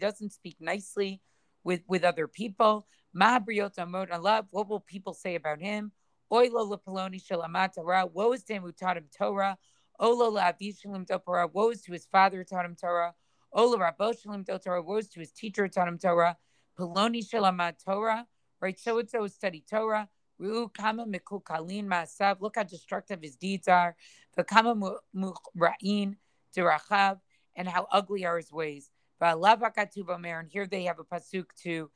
doesn't 0.00 0.32
speak 0.32 0.56
nicely 0.60 1.22
with 1.64 1.80
with 1.86 2.04
other 2.04 2.28
people. 2.28 2.86
What 3.12 4.68
will 4.68 4.80
people 4.80 5.14
say 5.14 5.34
about 5.34 5.60
him? 5.60 5.92
Woe 6.30 6.42
is 6.42 6.52
to 8.44 8.54
him 8.54 8.62
who 8.62 8.72
taught 8.72 8.96
him 8.96 9.08
Torah. 9.16 9.58
Woe 9.98 11.70
is 11.70 11.82
to 11.82 11.92
his 11.92 12.06
father 12.06 12.38
who 12.38 12.44
taught 12.44 12.64
him 12.64 12.76
Torah. 12.76 13.14
Woe 13.52 14.98
is 14.98 15.08
to 15.08 15.20
his 15.20 15.32
teacher 15.32 15.64
who 15.64 15.68
taught 15.68 15.88
him 15.88 15.98
Torah. 15.98 16.36
Poloni 16.78 17.28
shalamat 17.28 17.84
Torah. 17.84 18.26
Right, 18.60 18.78
so 18.78 18.98
and 18.98 19.10
so 19.10 19.26
study 19.26 19.64
Torah. 19.68 20.08
Look 20.40 20.76
how 20.80 22.62
destructive 22.62 23.22
his 23.22 23.36
deeds 23.36 23.68
are. 23.68 23.96
And 27.56 27.68
how 27.68 27.86
ugly 27.92 28.24
are 28.24 28.36
his 28.36 28.52
ways. 28.52 28.90
And 29.20 30.50
here 30.50 30.66
they 30.66 30.84
have 30.84 30.98
a 30.98 31.04
pasuk 31.04 31.46
to 31.62 31.90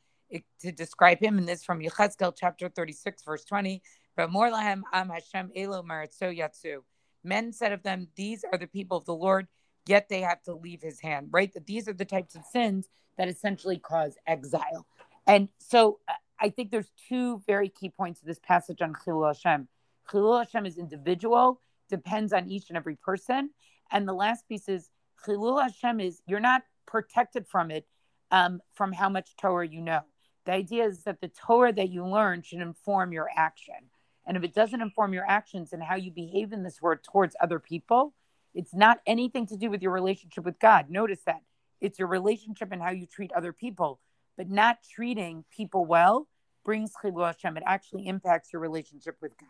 to 0.61 0.72
describe 0.72 1.20
him, 1.20 1.38
and 1.38 1.46
this 1.46 1.62
from 1.62 1.80
Yechezkel 1.80 2.35
chapter 2.37 2.68
36, 2.68 3.22
verse 3.22 3.44
20. 3.44 3.83
But 4.16 4.30
more 4.30 4.50
lahem 4.50 4.83
am 4.92 5.11
Hashem 5.11 5.52
elo 5.54 5.83
maratzo 5.83 6.37
yatsu. 6.37 6.78
Men 7.22 7.52
said 7.52 7.72
of 7.72 7.83
them, 7.83 8.09
These 8.16 8.44
are 8.50 8.59
the 8.59 8.66
people 8.66 8.98
of 8.98 9.04
the 9.04 9.14
Lord, 9.14 9.48
yet 9.87 10.09
they 10.09 10.20
have 10.20 10.42
to 10.42 10.54
leave 10.54 10.83
his 10.83 11.00
hand, 11.00 11.28
right? 11.30 11.52
That 11.52 11.66
these 11.66 11.88
are 11.88 11.92
the 11.92 12.04
types 12.04 12.35
of 12.35 12.44
sins 12.44 12.88
that 13.16 13.28
essentially 13.28 13.78
cause 13.78 14.16
exile. 14.26 14.87
And 15.26 15.48
so 15.59 16.00
uh, 16.09 16.12
I 16.40 16.51
think 16.51 16.70
there's 16.70 16.90
two 17.09 17.42
very 17.47 17.68
key 17.68 17.90
points 17.90 18.20
to 18.20 18.27
this 18.27 18.40
passage 18.40 18.83
on 18.83 18.94
Chilul 18.94 19.27
Hashem. 19.29 19.68
Chilul 20.09 20.44
Hashem 20.44 20.66
is 20.66 20.79
individual, 20.79 21.61
depends 21.88 22.33
on 22.33 22.49
each 22.49 22.68
and 22.68 22.77
every 22.77 22.97
person. 22.97 23.51
And 23.90 24.07
the 24.07 24.12
last 24.12 24.49
piece 24.49 24.68
is 24.68 24.90
Chilul 25.25 25.62
Hashem 25.62 26.01
is 26.01 26.20
you're 26.27 26.40
not 26.40 26.62
protected 26.87 27.47
from 27.47 27.70
it 27.70 27.87
um, 28.31 28.61
from 28.75 28.92
how 28.92 29.09
much 29.09 29.37
Torah 29.37 29.66
you 29.66 29.81
know. 29.81 30.01
The 30.44 30.53
idea 30.53 30.85
is 30.85 31.05
that 31.05 31.20
the 31.20 31.29
Torah 31.29 31.73
that 31.73 31.88
you 31.88 32.05
learn 32.07 32.42
should 32.42 32.61
inform 32.61 33.12
your 33.12 33.29
action. 33.35 33.90
And 34.27 34.37
if 34.37 34.42
it 34.42 34.55
doesn't 34.55 34.81
inform 34.81 35.14
your 35.14 35.25
actions 35.27 35.73
and 35.73 35.83
how 35.83 35.97
you 35.97 36.11
behave 36.11 36.53
in 36.53 36.62
this 36.62 36.83
world 36.83 37.01
towards 37.03 37.37
other 37.40 37.59
people, 37.59 38.14
it's 38.55 38.75
not 38.75 39.01
anything 39.07 39.47
to 39.47 39.57
do 39.57 39.70
with 39.70 39.83
your 39.83 39.92
relationship 39.92 40.44
with 40.44 40.59
God. 40.59 40.90
Notice 40.90 41.20
that 41.27 41.42
it's 41.81 41.99
your 41.99 42.09
relationship 42.09 42.70
and 42.73 42.83
how 42.83 42.90
you 42.90 43.07
treat 43.07 43.33
other 43.33 43.53
people, 43.53 44.01
but 44.37 44.51
not 44.51 44.79
treating 44.94 45.44
people 45.57 45.85
well 45.85 46.27
brings 46.64 46.92
Chilul 47.03 47.27
Hashem. 47.27 47.57
It 47.57 47.62
actually 47.66 48.07
impacts 48.07 48.53
your 48.53 48.61
relationship 48.61 49.16
with 49.20 49.37
God. 49.38 49.49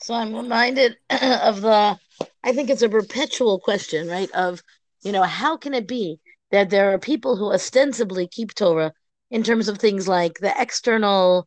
So 0.00 0.14
I'm 0.14 0.34
reminded 0.34 0.96
of 1.10 1.60
the, 1.60 1.98
I 2.44 2.52
think 2.52 2.70
it's 2.70 2.82
a 2.82 2.88
perpetual 2.88 3.58
question, 3.58 4.08
right? 4.08 4.30
Of, 4.32 4.62
you 5.02 5.12
know, 5.12 5.22
how 5.22 5.56
can 5.56 5.74
it 5.74 5.88
be 5.88 6.20
that 6.50 6.70
there 6.70 6.92
are 6.92 6.98
people 6.98 7.36
who 7.36 7.52
ostensibly 7.52 8.28
keep 8.28 8.54
Torah 8.54 8.92
in 9.30 9.42
terms 9.42 9.68
of 9.68 9.78
things 9.78 10.08
like 10.08 10.38
the 10.38 10.54
external, 10.58 11.46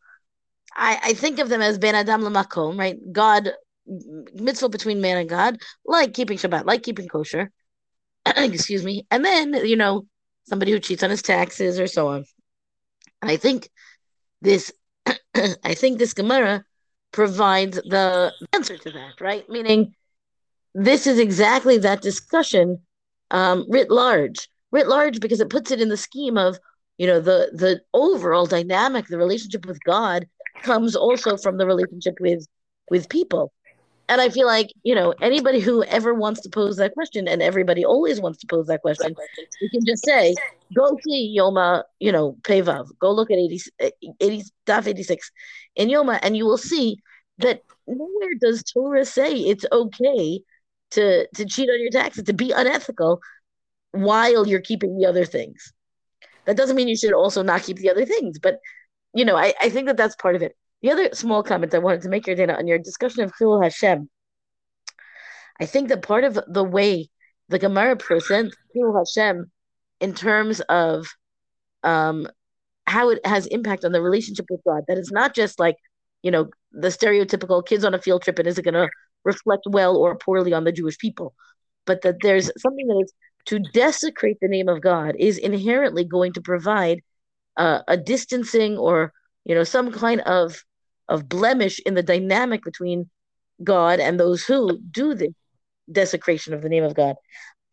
I, 0.75 0.99
I 1.03 1.13
think 1.13 1.39
of 1.39 1.49
them 1.49 1.61
as 1.61 1.77
Ben 1.77 1.95
Adam 1.95 2.21
Lamakom, 2.21 2.77
right? 2.77 2.97
God, 3.11 3.51
mitzvah 4.33 4.69
between 4.69 5.01
man 5.01 5.17
and 5.17 5.29
God, 5.29 5.57
like 5.85 6.13
keeping 6.13 6.37
Shabbat, 6.37 6.65
like 6.65 6.83
keeping 6.83 7.07
kosher, 7.07 7.51
excuse 8.25 8.83
me. 8.83 9.07
And 9.09 9.25
then, 9.25 9.53
you 9.65 9.75
know, 9.77 10.05
somebody 10.43 10.71
who 10.71 10.79
cheats 10.79 11.03
on 11.03 11.09
his 11.09 11.21
taxes 11.21 11.79
or 11.79 11.87
so 11.87 12.07
on. 12.07 12.25
And 13.21 13.31
I 13.31 13.37
think 13.37 13.69
this, 14.41 14.71
I 15.35 15.73
think 15.73 15.99
this 15.99 16.13
Gemara 16.13 16.63
provides 17.11 17.77
the 17.77 18.33
answer 18.53 18.77
to 18.77 18.91
that, 18.91 19.21
right? 19.21 19.47
Meaning, 19.49 19.93
this 20.73 21.05
is 21.05 21.19
exactly 21.19 21.77
that 21.79 22.01
discussion 22.01 22.79
um, 23.31 23.65
writ 23.69 23.91
large, 23.91 24.49
writ 24.71 24.87
large 24.87 25.19
because 25.19 25.39
it 25.39 25.49
puts 25.49 25.71
it 25.71 25.81
in 25.81 25.89
the 25.89 25.97
scheme 25.97 26.37
of, 26.37 26.57
you 26.97 27.07
know, 27.07 27.19
the 27.19 27.51
the 27.53 27.81
overall 27.93 28.45
dynamic, 28.45 29.07
the 29.07 29.17
relationship 29.17 29.65
with 29.65 29.83
God 29.85 30.27
comes 30.63 30.95
also 30.95 31.37
from 31.37 31.57
the 31.57 31.65
relationship 31.65 32.15
with 32.19 32.47
with 32.89 33.09
people. 33.09 33.51
And 34.11 34.19
I 34.19 34.27
feel 34.27 34.45
like, 34.45 34.73
you 34.83 34.93
know, 34.93 35.13
anybody 35.21 35.61
who 35.61 35.85
ever 35.85 36.13
wants 36.13 36.41
to 36.41 36.49
pose 36.49 36.75
that 36.75 36.93
question, 36.95 37.29
and 37.29 37.41
everybody 37.41 37.85
always 37.85 38.19
wants 38.19 38.39
to 38.39 38.47
pose 38.47 38.67
that 38.67 38.81
question, 38.81 39.15
you 39.61 39.69
can 39.69 39.85
just 39.85 40.03
say, 40.03 40.35
go 40.75 40.97
see 41.01 41.33
Yoma, 41.39 41.83
you 41.99 42.11
know, 42.11 42.33
Pevav. 42.41 42.89
Go 42.99 43.13
look 43.13 43.31
at 43.31 43.37
80, 43.37 43.61
80 44.19 44.43
DAF 44.67 44.87
86 44.87 45.31
in 45.77 45.87
Yoma, 45.87 46.19
and 46.21 46.35
you 46.35 46.45
will 46.45 46.57
see 46.57 46.97
that 47.37 47.61
nowhere 47.87 48.33
does 48.41 48.63
Torah 48.63 49.05
say 49.05 49.31
it's 49.31 49.63
okay 49.71 50.41
to, 50.91 51.25
to 51.33 51.45
cheat 51.45 51.69
on 51.69 51.79
your 51.79 51.91
taxes, 51.91 52.25
to 52.25 52.33
be 52.33 52.51
unethical 52.51 53.21
while 53.93 54.45
you're 54.45 54.59
keeping 54.59 54.97
the 54.97 55.05
other 55.05 55.23
things. 55.23 55.71
That 56.43 56.57
doesn't 56.57 56.75
mean 56.75 56.89
you 56.89 56.97
should 56.97 57.13
also 57.13 57.43
not 57.43 57.63
keep 57.63 57.77
the 57.77 57.89
other 57.89 58.05
things, 58.05 58.39
but, 58.39 58.59
you 59.13 59.23
know, 59.23 59.37
I, 59.37 59.53
I 59.61 59.69
think 59.69 59.87
that 59.87 59.95
that's 59.95 60.17
part 60.17 60.35
of 60.35 60.41
it. 60.41 60.57
The 60.81 60.91
other 60.91 61.09
small 61.13 61.43
comment 61.43 61.73
I 61.73 61.79
wanted 61.79 62.01
to 62.01 62.09
make 62.09 62.25
Yardena 62.25 62.57
on 62.57 62.67
your 62.67 62.79
discussion 62.79 63.23
of 63.23 63.31
Chilul 63.39 63.63
Hashem, 63.63 64.09
I 65.59 65.65
think 65.65 65.89
that 65.89 66.01
part 66.01 66.23
of 66.23 66.39
the 66.47 66.63
way 66.63 67.09
the 67.49 67.59
Gemara 67.59 67.95
presents 67.95 68.55
Chilul 68.75 68.97
Hashem 68.97 69.51
in 69.99 70.15
terms 70.15 70.59
of 70.61 71.07
um, 71.83 72.27
how 72.87 73.09
it 73.09 73.25
has 73.25 73.45
impact 73.47 73.85
on 73.85 73.91
the 73.91 74.01
relationship 74.01 74.45
with 74.49 74.61
God, 74.65 74.83
that 74.87 74.97
it's 74.97 75.11
not 75.11 75.35
just 75.35 75.59
like, 75.59 75.75
you 76.23 76.31
know, 76.31 76.49
the 76.71 76.87
stereotypical 76.87 77.65
kids 77.65 77.85
on 77.85 77.93
a 77.93 78.01
field 78.01 78.23
trip 78.23 78.39
and 78.39 78.47
is 78.47 78.57
it 78.57 78.63
going 78.63 78.73
to 78.73 78.89
reflect 79.23 79.63
well 79.69 79.97
or 79.97 80.17
poorly 80.17 80.53
on 80.53 80.63
the 80.63 80.71
Jewish 80.71 80.97
people, 80.97 81.35
but 81.85 82.01
that 82.01 82.17
there's 82.21 82.51
something 82.57 82.87
that 82.87 83.03
is 83.03 83.13
to 83.45 83.59
desecrate 83.59 84.37
the 84.41 84.47
name 84.47 84.67
of 84.67 84.81
God 84.81 85.15
is 85.19 85.37
inherently 85.37 86.03
going 86.03 86.33
to 86.33 86.41
provide 86.41 87.01
uh, 87.57 87.81
a 87.87 87.97
distancing 87.97 88.77
or 88.77 89.13
you 89.45 89.55
know 89.55 89.63
some 89.63 89.91
kind 89.91 90.21
of 90.21 90.63
of 91.09 91.29
blemish 91.29 91.79
in 91.85 91.93
the 91.93 92.03
dynamic 92.03 92.63
between 92.63 93.09
God 93.63 93.99
and 93.99 94.19
those 94.19 94.43
who 94.43 94.79
do 94.79 95.13
the 95.13 95.33
desecration 95.91 96.53
of 96.53 96.61
the 96.61 96.69
name 96.69 96.83
of 96.83 96.95
God. 96.95 97.15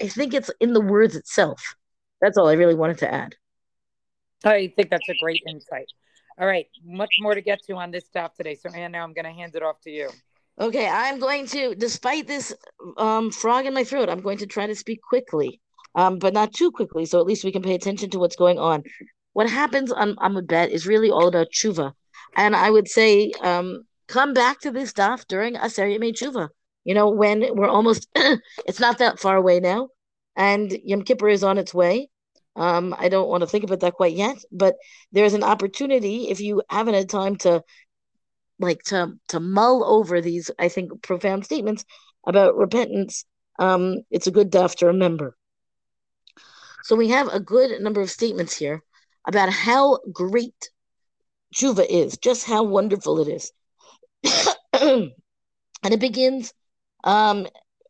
I 0.03 0.09
think 0.09 0.35
it's 0.35 0.51
in 0.61 0.73
the 0.73 0.81
words 0.81 1.17
itself. 1.17 1.75
That's 2.21 2.37
all 2.37 2.49
I 2.49 2.55
really 2.55 2.75
wanted 2.75 2.99
to 2.99 3.13
add. 3.13 3.35
I 4.45 4.73
think 4.75 4.91
that's 4.91 5.09
a 5.09 5.15
great 5.21 5.43
insight. 5.49 5.87
All 6.41 6.47
right, 6.47 6.67
much 6.85 7.17
more 7.21 7.35
to 7.35 7.41
get 7.41 7.61
to 7.65 7.75
on 7.75 7.91
this 7.91 8.07
stuff 8.07 8.35
today. 8.35 8.55
So, 8.55 8.71
Ann, 8.71 8.93
now 8.93 9.03
I'm 9.03 9.13
going 9.13 9.25
to 9.25 9.33
hand 9.33 9.57
it 9.57 9.63
off 9.63 9.81
to 9.83 9.91
you. 9.91 10.11
Okay, 10.61 10.89
I'm 10.89 11.19
going 11.19 11.47
to, 11.49 11.75
despite 11.75 12.27
this 12.27 12.55
um, 12.97 13.31
frog 13.31 13.67
in 13.67 13.75
my 13.75 13.85
throat, 13.85 14.09
I'm 14.09 14.21
going 14.21 14.39
to 14.39 14.47
try 14.47 14.67
to 14.67 14.75
speak 14.75 15.01
quickly, 15.03 15.61
um, 15.95 16.19
but 16.19 16.35
not 16.35 16.53
too 16.53 16.71
quickly, 16.71 17.07
so 17.07 17.21
at 17.21 17.27
least 17.27 17.45
we 17.45 17.53
can 17.53 17.63
pay 17.63 17.75
attention 17.75 18.11
to 18.11 18.19
what's 18.19 18.37
going 18.37 18.59
on. 18.59 18.83
what 19.33 19.49
happens 19.49 19.93
on 19.93 20.17
Amud 20.17 20.47
Bet 20.47 20.71
is 20.71 20.87
really 20.87 21.11
all 21.11 21.29
about 21.29 21.49
tshuva. 21.53 21.93
And 22.37 22.55
I 22.55 22.71
would 22.71 22.89
say, 22.89 23.33
um, 23.43 23.85
come 24.07 24.33
back 24.33 24.61
to 24.61 24.71
this 24.71 24.93
daf 24.93 25.27
during 25.27 25.57
Aser 25.57 25.87
Yemei 25.87 26.13
Tshuva. 26.13 26.49
You 26.85 26.95
know, 26.95 27.11
when 27.11 27.45
we're 27.55 27.69
almost, 27.69 28.09
it's 28.15 28.81
not 28.81 28.99
that 28.99 29.21
far 29.21 29.37
away 29.37 29.61
now, 29.61 29.89
and 30.37 30.73
Yom 30.85 31.03
Kippur 31.03 31.29
is 31.29 31.45
on 31.45 31.59
its 31.59 31.75
way. 31.75 32.09
Um, 32.57 32.95
I 32.99 33.09
don't 33.09 33.29
want 33.29 33.43
to 33.43 33.47
think 33.47 33.65
about 33.65 33.81
that 33.81 33.95
quite 33.95 34.17
yet, 34.17 34.37
but 34.51 34.75
there's 35.13 35.35
an 35.35 35.45
opportunity 35.45 36.29
if 36.29 36.41
you 36.41 36.63
haven't 36.71 36.95
had 36.95 37.09
time 37.09 37.37
to, 37.37 37.63
like, 38.59 38.83
to 38.85 39.13
to 39.29 39.41
mull 39.41 39.85
over 39.85 40.21
these, 40.21 40.51
I 40.59 40.69
think, 40.69 41.03
profound 41.03 41.45
statements 41.45 41.85
about 42.27 42.57
repentance. 42.57 43.25
Um, 43.59 43.99
it's 44.11 44.27
a 44.27 44.33
good 44.33 44.51
daf 44.51 44.75
to 44.77 44.87
remember. 44.87 45.37
So 46.85 46.97
we 46.97 47.09
have 47.11 47.29
a 47.29 47.41
good 47.41 47.81
number 47.83 48.01
of 48.01 48.11
statements 48.11 48.57
here 48.57 48.83
about 49.27 49.51
how 49.51 49.99
great 50.13 50.71
tshuva 51.55 51.87
is, 51.89 52.19
just 52.19 52.45
how 52.45 52.63
wonderful 52.63 53.21
it 53.21 53.29
is. 53.29 53.53
and 54.73 55.13
it 55.85 56.01
begins, 56.01 56.53
um, 57.05 57.47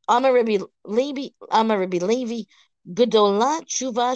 Amar 0.08 0.32
Rabbi 0.32 0.58
Levi, 0.84 1.28
Amar 1.50 1.78
Rabbi 1.80 1.98
Levi, 1.98 2.42
Gedola 2.88 3.60
tshuva 3.66 4.14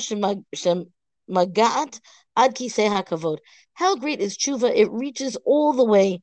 shemagat 1.28 2.00
ad 2.36 2.54
kisei 2.54 2.88
hakavod. 2.88 3.38
How 3.74 3.96
great 3.96 4.20
is 4.20 4.36
tshuva? 4.36 4.72
It 4.74 4.90
reaches 4.90 5.36
all 5.44 5.72
the 5.72 5.84
way 5.84 6.22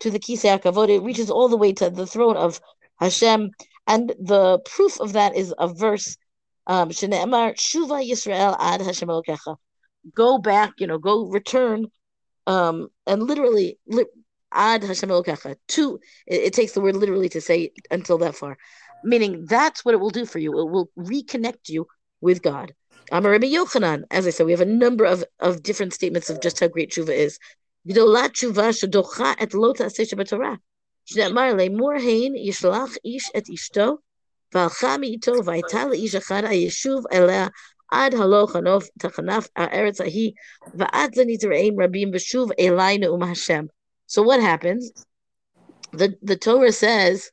to 0.00 0.10
the 0.10 0.18
kisei 0.18 0.58
hakavod. 0.58 0.88
It 0.88 1.02
reaches 1.02 1.30
all 1.30 1.48
the 1.48 1.56
way 1.58 1.72
to 1.74 1.90
the 1.90 2.06
throne 2.06 2.36
of 2.36 2.60
Hashem. 2.98 3.50
And 3.86 4.14
the 4.18 4.60
proof 4.64 5.00
of 5.00 5.12
that 5.14 5.36
is 5.36 5.54
a 5.58 5.68
verse, 5.68 6.16
um, 6.66 6.90
Shuva 6.90 8.08
Yisrael 8.08 8.56
ad 8.58 8.80
Hashem. 8.80 9.10
Go 10.14 10.38
back, 10.38 10.72
you 10.78 10.86
know, 10.86 10.98
go 10.98 11.26
return 11.26 11.86
um, 12.49 12.87
and 13.07 13.23
literally 13.23 13.79
li- 13.87 14.05
ad 14.51 14.83
Hashem 14.83 15.09
Elokecha. 15.09 15.55
To 15.69 15.99
it, 16.27 16.41
it, 16.41 16.53
takes 16.53 16.73
the 16.73 16.81
word 16.81 16.95
literally 16.95 17.29
to 17.29 17.41
say 17.41 17.71
until 17.91 18.17
that 18.19 18.35
far, 18.35 18.57
meaning 19.03 19.45
that's 19.45 19.83
what 19.83 19.93
it 19.93 19.99
will 19.99 20.09
do 20.09 20.25
for 20.25 20.39
you. 20.39 20.59
It 20.59 20.71
will 20.71 20.89
reconnect 20.97 21.69
you 21.69 21.87
with 22.21 22.41
God. 22.41 22.73
Amar 23.11 23.31
Rabbi 23.31 23.47
Yochanan. 23.47 24.03
As 24.09 24.25
I 24.25 24.31
said, 24.31 24.45
we 24.45 24.51
have 24.51 24.61
a 24.61 24.65
number 24.65 25.05
of, 25.05 25.23
of 25.39 25.61
different 25.61 25.93
statements 25.93 26.29
of 26.29 26.41
just 26.41 26.59
how 26.59 26.67
great 26.67 26.91
tshuva 26.91 27.09
is. 27.09 27.39
Gdolat 27.87 28.31
tshuva 28.31 28.73
shedocha 28.73 29.35
et 29.39 29.53
lo 29.53 29.73
ta'aseh 29.73 30.05
shebatorah. 30.05 30.57
שנאמר 31.05 31.53
לאמור 31.53 31.91
הן 31.93 32.35
ישלח 32.35 32.95
איש 33.05 33.31
את 33.37 33.49
אשתו 33.53 33.97
והלכה 34.53 34.97
מאיתו 34.97 35.33
והייתה 35.45 35.85
לאיש 35.85 36.15
אחד 36.15 36.41
הישוב 36.45 37.03
אליה 37.13 37.47
עד 37.91 38.13
הלוך 38.13 38.55
הנוף 38.55 38.87
תחנף 38.99 39.47
הארץ 39.55 40.01
ההיא, 40.01 40.31
ועד 40.73 41.15
זה 41.15 41.23
נזרעים 41.27 41.81
רבים 41.81 42.11
ושוב 42.13 42.51
אלי 42.59 42.97
נאום 42.97 43.23
השם. 43.23 43.65
So 44.07 44.21
what 44.23 44.39
happens? 44.39 44.91
The, 45.93 46.13
the 46.21 46.35
Torah 46.35 46.71
says, 46.71 47.31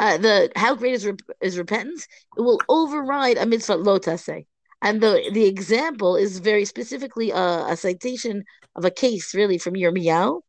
uh, 0.00 0.18
the 0.18 0.50
how 0.56 0.74
great 0.74 0.94
is, 0.94 1.06
rep- 1.06 1.36
is 1.40 1.58
repentance? 1.58 2.06
It 2.36 2.40
will 2.40 2.60
override 2.68 3.38
a 3.38 3.46
mitzvah 3.46 3.76
lotase. 3.76 4.44
And 4.82 5.00
the, 5.00 5.30
the 5.32 5.46
example 5.46 6.16
is 6.16 6.40
very 6.40 6.64
specifically 6.64 7.30
a, 7.30 7.66
a 7.68 7.76
citation 7.76 8.42
of 8.74 8.84
a 8.84 8.90
case, 8.90 9.34
really, 9.34 9.58
from 9.58 9.74
Yirmiyahu, 9.74 10.40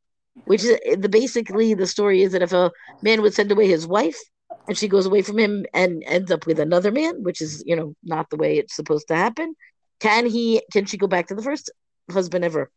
which 0.45 0.63
is 0.63 0.77
the 0.97 1.09
basically 1.09 1.75
the 1.75 1.85
story 1.85 2.23
is 2.23 2.31
that 2.31 2.41
if 2.41 2.51
a 2.51 2.71
man 3.03 3.21
would 3.21 3.35
send 3.35 3.51
away 3.51 3.67
his 3.67 3.85
wife, 3.85 4.17
and 4.66 4.76
she 4.76 4.88
goes 4.88 5.06
away 5.06 5.22
from 5.22 5.38
him 5.38 5.66
and 5.74 6.02
ends 6.06 6.30
up 6.30 6.46
with 6.46 6.60
another 6.60 6.90
man, 6.90 7.22
which 7.22 7.40
is 7.40 7.62
you 7.66 7.76
know 7.76 7.94
not 8.02 8.30
the 8.30 8.36
way 8.36 8.58
it's 8.58 8.76
supposed 8.76 9.08
to 9.08 9.16
happen. 9.16 9.54
Can 10.00 10.26
he? 10.26 10.62
Can 10.72 10.84
she 10.86 10.96
go 10.96 11.06
back 11.06 11.26
to 11.28 11.34
the 11.34 11.42
first 11.42 11.70
husband 12.10 12.44
ever? 12.44 12.70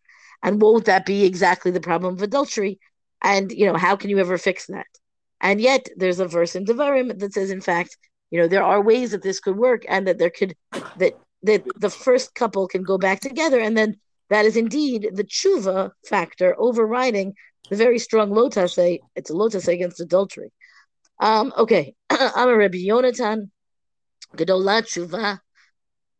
And 0.44 0.62
won't 0.62 0.86
that 0.86 1.06
be 1.06 1.26
exactly 1.26 1.72
the 1.72 1.82
problem 1.82 2.16
of 2.16 2.22
adultery? 2.22 2.80
And 3.22 3.52
you 3.52 3.66
know 3.66 3.78
how 3.78 3.96
can 3.96 4.10
you 4.10 4.20
ever 4.20 4.38
fix 4.38 4.68
that? 4.68 4.88
And 5.40 5.62
yet 5.62 5.88
there's 5.96 6.20
a 6.20 6.28
verse 6.28 6.56
in 6.56 6.66
Devarim 6.66 7.20
that 7.20 7.34
says, 7.34 7.52
in 7.52 7.62
fact, 7.62 7.98
you 8.32 8.40
know 8.40 8.48
there 8.48 8.64
are 8.64 8.82
ways 8.82 9.12
that 9.12 9.22
this 9.24 9.40
could 9.40 9.58
work, 9.58 9.84
and 9.88 10.08
that 10.08 10.18
there 10.18 10.32
could 10.32 10.56
that 10.98 11.14
that 11.44 11.64
the 11.80 11.90
first 11.90 12.36
couple 12.36 12.68
can 12.68 12.84
go 12.84 12.98
back 12.98 13.20
together, 13.20 13.60
and 13.60 13.78
then 13.78 13.98
that 14.30 14.46
is 14.46 14.56
indeed 14.56 15.10
the 15.14 15.26
tshuva 15.26 15.92
factor 16.08 16.56
overriding 16.58 17.34
the 17.70 17.76
very 17.76 18.00
strong 18.00 18.32
lotase. 18.32 18.78
Eh, 18.78 18.98
it's 19.16 19.30
a 19.30 19.34
lotase 19.34 19.68
against 19.68 20.00
adultery. 20.00 20.52
Um, 21.22 21.54
okay, 21.56 21.94
I'm 22.10 22.50
a 22.50 22.58
Rabbi 22.58 22.80
Yonatan, 22.80 23.52
Gedolat 24.36 24.88
Tshuva, 24.88 25.40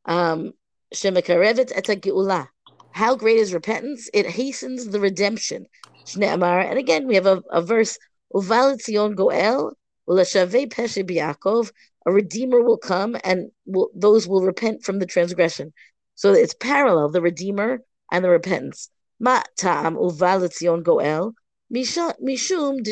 um, 0.06 0.54
Shemekarevet 0.94 1.72
et 1.76 2.02
Geula. 2.02 2.48
How 2.92 3.16
great 3.16 3.38
is 3.38 3.52
repentance? 3.52 4.12
It 4.14 4.28
hastens 4.28 4.88
the 4.88 5.00
redemption. 5.00 5.66
Shne'amar, 6.06 6.70
and 6.70 6.78
again 6.78 7.08
we 7.08 7.16
have 7.16 7.26
a, 7.26 7.42
a 7.52 7.64
verse, 7.64 7.98
Uval 8.32 8.78
Tzion 8.78 9.16
Goel, 9.16 9.74
Ulashavei 10.08 10.72
Peshe 10.72 11.72
a 12.06 12.12
redeemer 12.12 12.62
will 12.62 12.78
come 12.78 13.18
and 13.24 13.52
will, 13.66 13.90
those 13.96 14.28
will 14.28 14.44
repent 14.44 14.84
from 14.84 15.00
the 15.00 15.06
transgression. 15.08 15.74
So 16.16 16.34
it's 16.34 16.54
parallel, 16.54 17.10
the 17.10 17.22
redeemer 17.22 17.82
and 18.12 18.24
the 18.24 18.30
repentance. 18.30 18.90
Ma 19.20 19.42
ta'am 19.58 19.96
uval 19.96 20.84
Goel, 20.84 21.34
mishum 21.72 22.84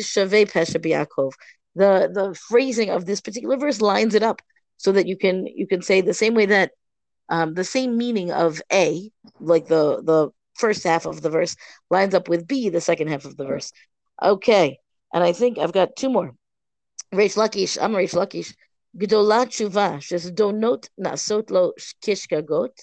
the 1.80 2.10
the 2.12 2.34
phrasing 2.34 2.90
of 2.90 3.06
this 3.06 3.22
particular 3.22 3.56
verse 3.56 3.80
lines 3.80 4.14
it 4.14 4.22
up 4.22 4.42
so 4.76 4.92
that 4.92 5.06
you 5.06 5.16
can 5.16 5.46
you 5.46 5.66
can 5.66 5.82
say 5.82 6.00
the 6.00 6.20
same 6.22 6.34
way 6.34 6.46
that 6.46 6.72
um, 7.30 7.54
the 7.54 7.64
same 7.64 7.96
meaning 7.96 8.30
of 8.32 8.60
A, 8.72 9.10
like 9.38 9.66
the 9.66 10.02
the 10.02 10.30
first 10.54 10.84
half 10.84 11.06
of 11.06 11.22
the 11.22 11.30
verse, 11.30 11.56
lines 11.88 12.14
up 12.14 12.28
with 12.28 12.46
B, 12.46 12.68
the 12.68 12.80
second 12.82 13.08
half 13.08 13.24
of 13.24 13.36
the 13.36 13.46
verse. 13.46 13.72
Okay, 14.22 14.78
and 15.14 15.24
I 15.24 15.32
think 15.32 15.58
I've 15.58 15.72
got 15.72 15.96
two 15.96 16.10
more. 16.10 16.32
Reish 17.14 17.36
Lakish, 17.36 17.78
I'm 17.80 17.92
Reish 17.92 18.14
Lakish. 18.14 18.54
Gdolat 18.98 19.48
tshuva, 19.54 19.88
donot 20.34 20.88
nasot 21.00 21.50
lo 21.50 21.72
kishkagot. 22.04 22.74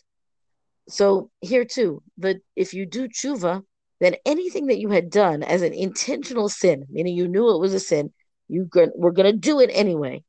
So 0.90 1.30
here 1.42 1.66
too, 1.66 2.02
that 2.18 2.38
if 2.56 2.74
you 2.74 2.86
do 2.86 3.10
tshuva, 3.10 3.62
then 4.00 4.16
anything 4.26 4.68
that 4.68 4.80
you 4.80 4.90
had 4.90 5.10
done 5.10 5.44
as 5.44 5.62
an 5.62 5.74
intentional 5.74 6.50
sin, 6.50 6.86
meaning 6.90 7.16
you 7.16 7.28
knew 7.28 7.54
it 7.54 7.60
was 7.60 7.74
a 7.74 7.80
sin, 7.80 8.14
you 8.48 8.70
we're 8.96 9.12
going 9.12 9.32
to 9.32 9.38
do 9.38 9.60
it 9.60 9.70
anyway. 9.74 10.24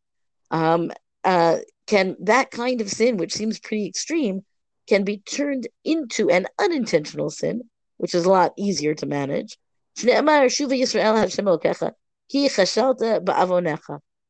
Um, 0.50 0.92
uh, 1.24 1.59
can 1.87 2.16
that 2.20 2.50
kind 2.50 2.81
of 2.81 2.90
sin, 2.90 3.16
which 3.16 3.33
seems 3.33 3.59
pretty 3.59 3.87
extreme, 3.87 4.44
can 4.88 5.04
be 5.04 5.18
turned 5.18 5.68
into 5.85 6.31
an 6.31 6.46
unintentional 6.59 7.31
sin, 7.31 7.62
which 7.98 8.14
is 8.14 8.24
a 8.24 8.31
lot 8.31 8.52
easier 8.57 8.94
to 8.94 9.07
manage. 9.07 9.59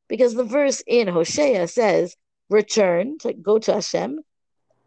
Because 0.08 0.34
the 0.34 0.44
verse 0.44 0.82
in 0.86 1.08
Hosea 1.08 1.68
says, 1.68 2.16
return 2.48 3.18
to 3.18 3.32
go 3.34 3.58
to 3.58 3.74
Hashem, 3.74 4.20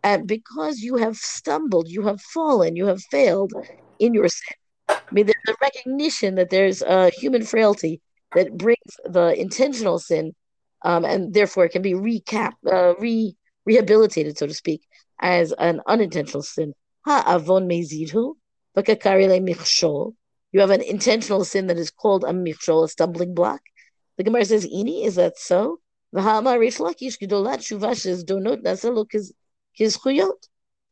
and 0.04 0.28
because 0.28 0.80
you 0.80 0.96
have 0.96 1.16
stumbled, 1.16 1.88
you 1.88 2.02
have 2.04 2.20
fallen, 2.22 2.76
you 2.76 2.88
have 2.88 3.02
failed 3.04 3.54
in 4.00 4.14
your 4.14 4.28
sin. 4.28 4.56
I 4.90 5.00
mean, 5.12 5.28
there's 5.28 5.56
a 5.56 5.56
recognition 5.62 6.36
that 6.36 6.50
there's 6.50 6.82
a 6.82 7.12
human 7.12 7.44
frailty 7.44 8.02
that 8.36 8.58
brings 8.58 9.00
the 9.06 9.40
intentional 9.40 10.00
sin, 10.00 10.34
um, 10.84 11.06
and 11.06 11.34
therefore 11.34 11.66
it 11.66 11.72
can 11.72 11.82
be 11.82 11.94
recap, 11.94 12.54
uh, 12.72 12.96
re 12.96 13.36
rehabilitated, 13.66 14.38
so 14.38 14.48
to 14.48 14.54
speak, 14.54 14.82
as 15.20 15.52
an 15.54 15.82
unintentional 15.88 16.42
sin. 16.42 16.74
Ha 17.06 17.24
avon 17.28 17.68
mezidhu, 17.68 18.36
michshol. 18.76 20.14
You 20.52 20.60
have 20.60 20.72
an 20.72 20.82
intentional 20.82 21.46
sin 21.46 21.68
that 21.68 21.78
is 21.78 21.92
called 21.92 22.24
a 22.24 22.34
michshol, 22.34 22.84
a 22.84 22.88
stumbling 22.88 23.34
block. 23.34 23.62
The 24.18 24.24
Gemara 24.24 24.46
says, 24.46 24.66
"Ini, 24.66 25.06
is 25.06 25.16
that 25.16 25.38
so?" 25.38 25.80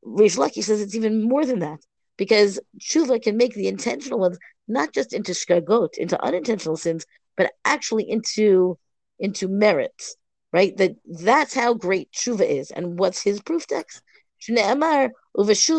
Rish 0.01 0.37
Lakish 0.37 0.63
says 0.63 0.81
it's 0.81 0.95
even 0.95 1.23
more 1.27 1.45
than 1.45 1.59
that 1.59 1.79
because 2.17 2.59
tshuva 2.79 3.21
can 3.21 3.37
make 3.37 3.53
the 3.53 3.67
intentional 3.67 4.19
ones 4.19 4.37
not 4.67 4.93
just 4.93 5.13
into 5.13 5.33
shkagot, 5.33 5.97
into 5.97 6.21
unintentional 6.23 6.77
sins, 6.77 7.05
but 7.39 7.53
actually 7.63 8.03
into 8.03 8.77
into 9.17 9.47
merits, 9.47 10.17
right? 10.51 10.75
That 10.75 10.97
that's 11.05 11.53
how 11.53 11.73
great 11.73 12.11
tshuva 12.11 12.45
is. 12.45 12.69
And 12.69 12.99
what's 12.99 13.23
his 13.23 13.41
proof 13.41 13.65
text? 13.65 14.01
So 14.41 14.53
this 14.53 15.67
is 15.67 15.77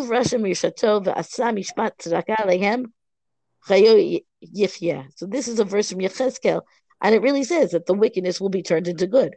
a 5.59 5.65
verse 5.65 5.91
from 5.91 6.01
Yechezkel, 6.01 6.63
and 7.03 7.15
it 7.15 7.23
really 7.23 7.45
says 7.45 7.73
that 7.73 7.85
the 7.85 7.95
wickedness 7.95 8.41
will 8.41 8.49
be 8.49 8.63
turned 8.63 8.89
into 8.89 9.07
good. 9.07 9.37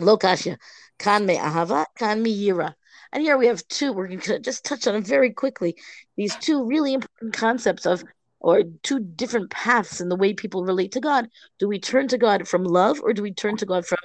Lo 0.00 0.16
kan 0.16 1.26
me 1.26 1.36
ahava, 1.36 1.86
kan 1.96 2.20
me 2.20 2.44
yira. 2.44 2.74
And 3.12 3.22
here 3.22 3.38
we 3.38 3.46
have 3.46 3.66
two, 3.68 3.92
we're 3.92 4.08
going 4.08 4.20
to 4.20 4.40
just 4.40 4.64
touch 4.64 4.88
on 4.88 4.96
it 4.96 5.06
very 5.06 5.32
quickly. 5.32 5.76
These 6.16 6.34
two 6.36 6.66
really 6.66 6.94
important 6.94 7.34
concepts 7.34 7.86
of 7.86 8.02
or 8.40 8.62
two 8.82 9.00
different 9.00 9.50
paths 9.50 10.00
in 10.00 10.08
the 10.08 10.16
way 10.16 10.32
people 10.34 10.64
relate 10.64 10.92
to 10.92 11.00
God. 11.00 11.28
Do 11.58 11.68
we 11.68 11.78
turn 11.78 12.08
to 12.08 12.18
God 12.18 12.48
from 12.48 12.64
love 12.64 13.00
or 13.02 13.12
do 13.12 13.22
we 13.22 13.32
turn 13.32 13.56
to 13.58 13.66
God 13.66 13.86
from 13.86 13.98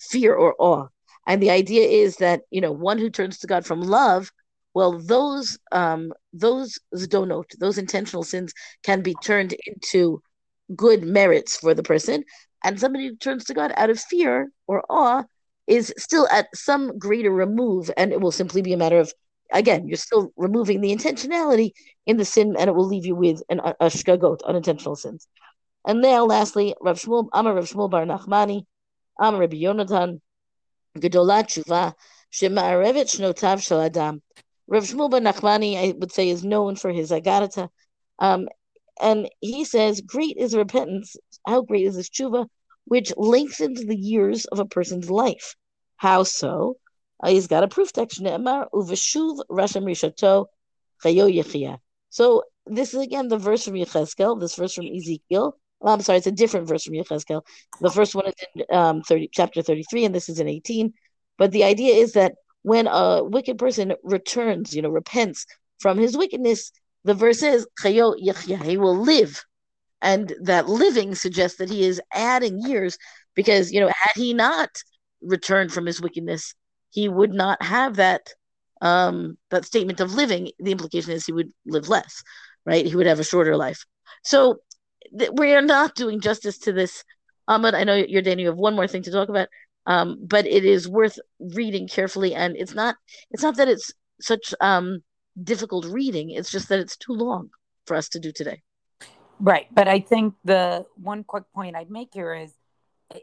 fear 0.00 0.34
or 0.34 0.54
awe? 0.58 0.88
And 1.26 1.42
the 1.42 1.50
idea 1.50 1.86
is 1.86 2.16
that, 2.16 2.42
you 2.50 2.60
know, 2.60 2.72
one 2.72 2.98
who 2.98 3.10
turns 3.10 3.38
to 3.38 3.46
God 3.46 3.64
from 3.64 3.80
love 3.80 4.30
well, 4.74 4.98
those 4.98 5.56
um, 5.70 6.12
those 6.32 6.78
zdonot, 6.94 7.56
those 7.58 7.78
intentional 7.78 8.24
sins, 8.24 8.52
can 8.82 9.02
be 9.02 9.14
turned 9.22 9.54
into 9.66 10.20
good 10.74 11.04
merits 11.04 11.56
for 11.56 11.74
the 11.74 11.82
person, 11.82 12.24
and 12.64 12.78
somebody 12.78 13.06
who 13.06 13.16
turns 13.16 13.44
to 13.44 13.54
God 13.54 13.72
out 13.76 13.90
of 13.90 14.00
fear 14.00 14.50
or 14.66 14.84
awe 14.90 15.22
is 15.66 15.94
still 15.96 16.28
at 16.30 16.48
some 16.54 16.98
greater 16.98 17.30
remove, 17.30 17.90
and 17.96 18.12
it 18.12 18.20
will 18.20 18.32
simply 18.32 18.62
be 18.62 18.72
a 18.72 18.76
matter 18.76 18.98
of 18.98 19.14
again, 19.54 19.88
you're 19.88 19.96
still 19.96 20.32
removing 20.36 20.80
the 20.80 20.94
intentionality 20.94 21.72
in 22.06 22.16
the 22.16 22.24
sin, 22.24 22.56
and 22.58 22.68
it 22.68 22.74
will 22.74 22.86
leave 22.86 23.06
you 23.06 23.14
with 23.14 23.42
an 23.48 23.60
a, 23.60 23.86
shkagot, 23.86 24.44
unintentional 24.44 24.96
sins. 24.96 25.26
And 25.86 26.02
now, 26.02 26.24
lastly, 26.24 26.74
Rav 26.80 26.98
Shmuel, 26.98 27.28
Amar 27.32 27.54
Rav 27.54 27.64
Shmuel 27.64 27.90
Bar 27.90 28.04
Nachmani, 28.04 28.64
Amar 29.18 29.40
Rabbi 29.40 29.56
Yonatan, 29.56 30.20
Gedolat 30.98 31.46
Tshuva, 31.46 31.94
Shema'arevet 32.32 33.06
Shnotav 33.06 33.62
Shel 33.62 33.80
Adam. 33.80 34.22
Rav 34.66 34.82
Shmuel 34.82 35.10
Bar 35.10 35.20
Nachmani, 35.20 35.76
I 35.76 35.94
would 35.98 36.12
say, 36.12 36.28
is 36.28 36.44
known 36.44 36.76
for 36.76 36.90
his 36.90 37.10
Agarata. 37.10 37.68
Um, 38.18 38.48
and 39.00 39.28
he 39.40 39.64
says, 39.64 40.00
Great 40.00 40.36
is 40.36 40.54
repentance. 40.54 41.16
How 41.46 41.62
great 41.62 41.86
is 41.86 41.96
this 41.96 42.08
tshuva, 42.08 42.48
which 42.86 43.12
lengthens 43.16 43.84
the 43.84 43.96
years 43.96 44.46
of 44.46 44.58
a 44.58 44.66
person's 44.66 45.10
life. 45.10 45.56
How 45.96 46.22
so? 46.22 46.76
He's 47.26 47.46
got 47.46 47.64
a 47.64 47.68
proof 47.68 47.92
text. 47.92 48.20
Chayo 51.02 51.28
yechia. 51.28 51.78
So 52.10 52.44
this 52.66 52.94
is 52.94 53.00
again 53.00 53.28
the 53.28 53.38
verse 53.38 53.64
from 53.64 53.74
Yechezkel, 53.74 54.40
this 54.40 54.54
verse 54.54 54.74
from 54.74 54.86
Ezekiel. 54.86 55.56
Oh, 55.80 55.92
I'm 55.92 56.00
sorry, 56.00 56.18
it's 56.18 56.26
a 56.26 56.32
different 56.32 56.66
verse 56.66 56.84
from 56.84 56.94
Yechezkel. 56.94 57.42
The 57.80 57.90
first 57.90 58.14
one 58.14 58.26
is 58.26 58.34
in 58.54 58.64
um, 58.74 59.02
30, 59.02 59.28
chapter 59.32 59.62
33, 59.62 60.06
and 60.06 60.14
this 60.14 60.28
is 60.28 60.40
in 60.40 60.48
18. 60.48 60.94
But 61.36 61.50
the 61.50 61.64
idea 61.64 61.94
is 61.94 62.12
that 62.12 62.36
when 62.62 62.86
a 62.86 63.22
wicked 63.22 63.58
person 63.58 63.94
returns, 64.02 64.74
you 64.74 64.80
know, 64.80 64.88
repents 64.88 65.46
from 65.80 65.98
his 65.98 66.16
wickedness, 66.16 66.72
the 67.04 67.12
verse 67.12 67.40
says, 67.40 67.66
he 67.82 68.00
will 68.00 68.98
live. 68.98 69.44
And 70.00 70.34
that 70.42 70.68
living 70.68 71.14
suggests 71.14 71.58
that 71.58 71.68
he 71.68 71.84
is 71.84 72.00
adding 72.12 72.60
years 72.66 72.96
because, 73.34 73.72
you 73.72 73.80
know, 73.80 73.88
had 73.88 74.12
he 74.14 74.32
not 74.32 74.70
returned 75.20 75.72
from 75.72 75.86
his 75.86 76.00
wickedness, 76.00 76.54
he 76.94 77.08
would 77.08 77.32
not 77.32 77.60
have 77.60 77.96
that 77.96 78.32
um, 78.80 79.36
that 79.50 79.64
statement 79.64 80.00
of 80.00 80.14
living. 80.14 80.50
The 80.60 80.70
implication 80.70 81.12
is 81.12 81.26
he 81.26 81.32
would 81.32 81.52
live 81.66 81.88
less, 81.88 82.22
right? 82.64 82.86
He 82.86 82.94
would 82.94 83.06
have 83.06 83.18
a 83.18 83.24
shorter 83.24 83.56
life. 83.56 83.84
So 84.22 84.60
th- 85.18 85.32
we 85.34 85.54
are 85.54 85.62
not 85.62 85.96
doing 85.96 86.20
justice 86.20 86.58
to 86.60 86.72
this. 86.72 87.02
Ahmed, 87.48 87.74
I 87.74 87.82
know 87.82 88.00
Yardena. 88.00 88.40
You 88.40 88.46
have 88.46 88.56
one 88.56 88.76
more 88.76 88.86
thing 88.86 89.02
to 89.02 89.10
talk 89.10 89.28
about, 89.28 89.48
um, 89.86 90.18
but 90.22 90.46
it 90.46 90.64
is 90.64 90.88
worth 90.88 91.18
reading 91.40 91.88
carefully. 91.88 92.32
And 92.34 92.56
it's 92.56 92.74
not 92.74 92.94
it's 93.32 93.42
not 93.42 93.56
that 93.56 93.68
it's 93.68 93.90
such 94.20 94.54
um, 94.60 95.02
difficult 95.42 95.84
reading. 95.86 96.30
It's 96.30 96.50
just 96.50 96.68
that 96.68 96.78
it's 96.78 96.96
too 96.96 97.12
long 97.12 97.50
for 97.86 97.96
us 97.96 98.08
to 98.10 98.20
do 98.20 98.30
today. 98.30 98.62
Right. 99.40 99.66
But 99.72 99.88
I 99.88 99.98
think 99.98 100.34
the 100.44 100.86
one 100.94 101.24
quick 101.24 101.44
point 101.52 101.74
I'd 101.74 101.90
make 101.90 102.10
here 102.14 102.34
is 102.34 102.52
eh, 103.12 103.18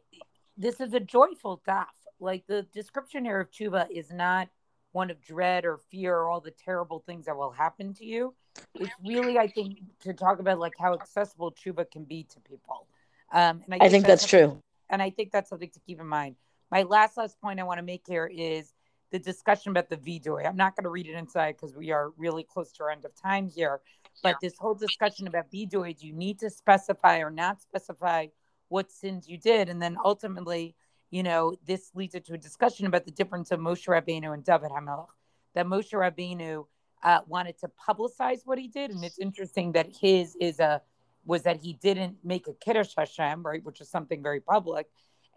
this 0.58 0.82
is 0.82 0.94
a 0.94 1.00
joyful 1.00 1.62
daf. 1.66 1.86
Like 2.22 2.46
the 2.48 2.64
description 2.74 3.26
here 3.26 3.42
of 3.42 3.52
tshuva 3.52 3.90
is 3.90 4.12
not 4.12 4.48
one 4.92 5.10
of 5.10 5.22
dread 5.22 5.66
or 5.66 5.78
fear 5.78 6.16
or 6.16 6.30
all 6.30 6.40
the 6.40 6.52
terrible 6.52 7.00
things 7.00 7.26
that 7.26 7.36
will 7.36 7.52
happen 7.52 7.94
to 7.96 8.06
you. 8.06 8.34
It's 8.76 8.94
really, 9.06 9.38
I 9.40 9.48
think, 9.48 9.80
to 10.02 10.14
talk 10.14 10.40
about 10.40 10.60
like 10.60 10.74
how 10.80 10.94
accessible 10.94 11.52
tshuva 11.52 11.90
can 11.90 12.04
be 12.04 12.26
to 12.30 12.40
people. 12.42 12.88
Um, 13.34 13.64
and 13.66 13.74
I 13.74 13.78
think, 13.78 13.82
I 13.84 13.90
think 13.90 14.06
that's, 14.06 14.22
that's 14.22 14.30
true. 14.30 14.60
And 14.90 15.02
I 15.02 15.10
think 15.10 15.32
that's 15.32 15.50
something 15.50 15.70
to 15.70 15.80
keep 15.80 16.00
in 16.00 16.08
mind. 16.08 16.36
My 16.70 16.84
last 16.84 17.18
last 17.18 17.42
point 17.42 17.60
I 17.60 17.64
want 17.64 17.80
to 17.80 17.84
make 17.84 18.04
here 18.08 18.30
is 18.32 18.74
the 19.12 19.20
discussion 19.20 19.72
about 19.72 19.90
the 19.90 19.98
vidoy. 19.98 20.46
I'm 20.46 20.56
not 20.56 20.76
going 20.76 20.84
to 20.84 20.90
read 20.90 21.08
it 21.08 21.16
inside 21.16 21.56
because 21.60 21.76
we 21.76 21.92
are 21.92 22.12
really 22.18 22.44
close 22.44 22.72
to 22.74 22.84
our 22.84 22.92
end 22.92 23.04
of 23.04 23.16
time 23.16 23.50
here. 23.50 23.82
But 24.24 24.36
this 24.42 24.58
whole 24.58 24.76
discussion 24.76 25.28
about 25.28 25.52
vidoy, 25.52 25.98
do 25.98 26.08
you 26.08 26.14
need 26.14 26.40
to 26.40 26.50
specify 26.50 27.20
or 27.20 27.32
not 27.32 27.62
specify 27.62 28.28
what 28.68 28.92
sins 28.92 29.28
you 29.28 29.38
did? 29.38 29.68
And 29.70 29.82
then 29.82 29.98
ultimately, 30.04 30.76
you 31.12 31.24
know, 31.24 31.56
this 31.68 31.92
leads 31.94 32.16
into 32.16 32.34
a 32.34 32.38
discussion 32.38 32.88
about 32.88 33.06
the 33.06 33.12
difference 33.12 33.52
of 33.52 33.60
Moshe 33.60 33.88
Rabbeinu 33.88 34.34
and 34.34 34.44
David 34.44 34.72
HaMelech. 34.72 35.08
That 35.54 35.66
Moshe 35.66 35.92
Rabbeinu 35.92 36.66
uh, 37.04 37.20
wanted 37.28 37.60
to 37.60 37.70
publicize 37.88 38.40
what 38.46 38.58
he 38.58 38.68
did, 38.68 38.92
and 38.92 39.04
it's 39.04 39.20
interesting 39.20 39.74
that 39.74 39.88
his 39.88 40.36
is 40.40 40.60
a 40.60 40.82
was 41.24 41.44
that 41.44 41.58
he 41.58 41.74
didn't 41.74 42.18
make 42.24 42.48
a 42.48 42.54
kiddush 42.54 42.94
Hashem, 42.98 43.44
right, 43.44 43.64
which 43.64 43.80
is 43.80 43.90
something 43.90 44.24
very 44.24 44.40
public, 44.40 44.88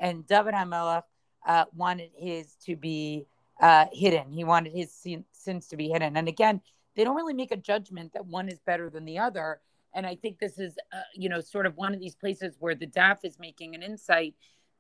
and 0.00 0.26
David 0.26 0.54
HaMelech 0.54 1.02
uh, 1.46 1.64
wanted 1.74 2.10
his 2.16 2.54
to 2.66 2.76
be 2.76 3.26
uh, 3.60 3.87
hidden. 3.92 4.30
He 4.30 4.44
wanted 4.44 4.72
his 4.72 4.92
sin, 4.92 5.24
sins 5.32 5.68
to 5.68 5.76
be 5.76 5.88
hidden. 5.88 6.16
And 6.16 6.28
again, 6.28 6.60
they 6.96 7.04
don't 7.04 7.16
really 7.16 7.34
make 7.34 7.52
a 7.52 7.56
judgment 7.56 8.12
that 8.14 8.26
one 8.26 8.48
is 8.48 8.60
better 8.60 8.88
than 8.90 9.04
the 9.04 9.18
other. 9.18 9.60
And 9.94 10.06
I 10.06 10.16
think 10.16 10.38
this 10.38 10.58
is, 10.58 10.76
uh, 10.92 11.00
you 11.14 11.28
know, 11.28 11.40
sort 11.40 11.66
of 11.66 11.76
one 11.76 11.94
of 11.94 12.00
these 12.00 12.14
places 12.14 12.56
where 12.58 12.74
the 12.74 12.87
DAF 12.87 13.18
is 13.24 13.38
making 13.38 13.74
an 13.74 13.82
insight 13.82 14.34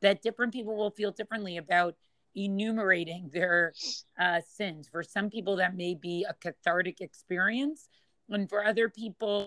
that 0.04 0.22
different 0.22 0.52
people 0.52 0.76
will 0.76 0.90
feel 0.90 1.10
differently 1.10 1.56
about 1.56 1.96
enumerating 2.34 3.30
their 3.32 3.72
uh, 4.20 4.40
sins. 4.46 4.86
For 4.90 5.02
some 5.02 5.30
people, 5.30 5.56
that 5.56 5.74
may 5.74 5.94
be 5.94 6.26
a 6.28 6.34
cathartic 6.34 7.00
experience, 7.00 7.88
and 8.28 8.48
for 8.48 8.64
other 8.64 8.90
people, 8.90 9.46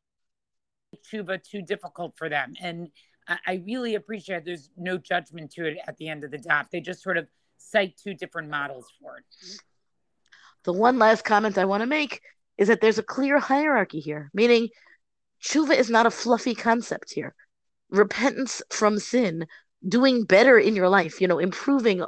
tshuva 1.06 1.44
too 1.44 1.62
difficult 1.62 2.18
for 2.18 2.28
them. 2.28 2.56
And 2.60 2.90
I, 3.28 3.38
I 3.46 3.62
really 3.66 3.96
appreciate 3.96 4.46
there's 4.46 4.70
no 4.76 4.98
judgment 4.98 5.52
to 5.52 5.68
it 5.68 5.78
at 5.88 5.96
the 5.98 6.10
end 6.10 6.24
of 6.24 6.32
the 6.32 6.40
DAF. 6.40 6.72
They 6.72 6.82
just 6.82 7.04
sort 7.04 7.18
of 7.18 7.28
cite 7.58 7.96
two 8.04 8.16
different 8.16 8.50
models 8.50 8.88
for 9.00 9.18
it. 9.18 9.26
The 10.64 10.74
one 10.74 10.98
last 10.98 11.24
comment 11.24 11.60
I 11.60 11.66
want 11.66 11.82
to 11.82 11.88
make 11.88 12.22
is 12.58 12.68
that 12.70 12.82
there's 12.82 12.98
a 12.98 13.04
clear 13.04 13.38
hierarchy 13.38 14.00
here, 14.00 14.32
meaning 14.34 14.70
tshuva 15.44 15.78
is 15.78 15.92
not 15.92 16.08
a 16.08 16.12
fluffy 16.12 16.56
concept 16.56 17.12
here. 17.14 17.36
Repentance 17.92 18.64
from 18.70 18.98
sin, 18.98 19.46
doing 19.88 20.24
better 20.24 20.58
in 20.58 20.76
your 20.76 20.90
life, 20.90 21.22
you 21.22 21.28
know, 21.28 21.40
improving 21.40 22.04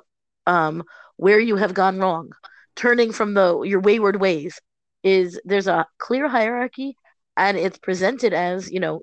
um, 0.48 0.84
where 1.18 1.40
you 1.40 1.56
have 1.56 1.74
gone 1.74 2.00
wrong, 2.00 2.32
turning 2.76 3.12
from 3.12 3.34
the 3.34 3.62
your 3.62 3.80
wayward 3.80 4.20
ways, 4.20 4.60
is 5.04 5.40
there's 5.46 5.68
a 5.68 5.86
clear 5.98 6.28
hierarchy, 6.28 6.96
and 7.38 7.58
it's 7.58 7.78
presented 7.78 8.34
as 8.34 8.72
you 8.72 8.80
know 8.80 9.02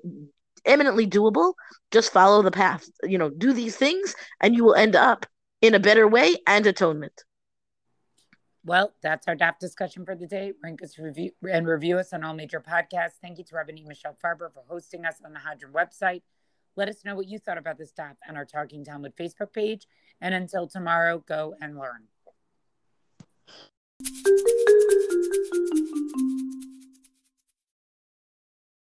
eminently 0.65 1.07
doable. 1.07 1.53
Just 1.91 2.11
follow 2.11 2.41
the 2.41 2.51
path, 2.51 2.87
you 3.03 3.17
know, 3.17 3.29
do 3.29 3.53
these 3.53 3.75
things, 3.75 4.15
and 4.41 4.55
you 4.55 4.63
will 4.63 4.75
end 4.75 4.95
up 4.95 5.25
in 5.61 5.73
a 5.73 5.79
better 5.79 6.07
way 6.07 6.35
and 6.45 6.65
atonement. 6.65 7.23
Well, 8.67 8.93
that's 9.01 9.29
our 9.29 9.35
DAF 9.35 9.59
discussion 9.59 10.03
for 10.03 10.13
the 10.13 10.27
day. 10.27 10.51
Rank 10.61 10.83
us 10.83 10.99
review 10.99 11.31
and 11.49 11.65
review 11.65 11.99
us 11.99 12.11
on 12.11 12.25
all 12.25 12.33
major 12.33 12.59
podcasts. 12.59 13.13
Thank 13.21 13.37
you 13.37 13.45
to 13.45 13.55
Rabbi 13.55 13.71
Michelle 13.85 14.17
Farber 14.21 14.51
for 14.53 14.63
hosting 14.67 15.05
us 15.05 15.21
on 15.23 15.31
the 15.31 15.39
Hadran 15.39 15.71
website. 15.71 16.21
Let 16.77 16.89
us 16.89 17.03
know 17.03 17.15
what 17.15 17.27
you 17.27 17.39
thought 17.39 17.57
about 17.57 17.79
this 17.79 17.91
DAF 17.91 18.17
on 18.29 18.37
our 18.37 18.45
Talking 18.45 18.85
Talmud 18.85 19.15
Facebook 19.15 19.51
page. 19.51 19.87
And 20.21 20.35
until 20.35 20.67
tomorrow, 20.67 21.23
go 21.27 21.55
and 21.59 21.75
learn. 21.75 22.03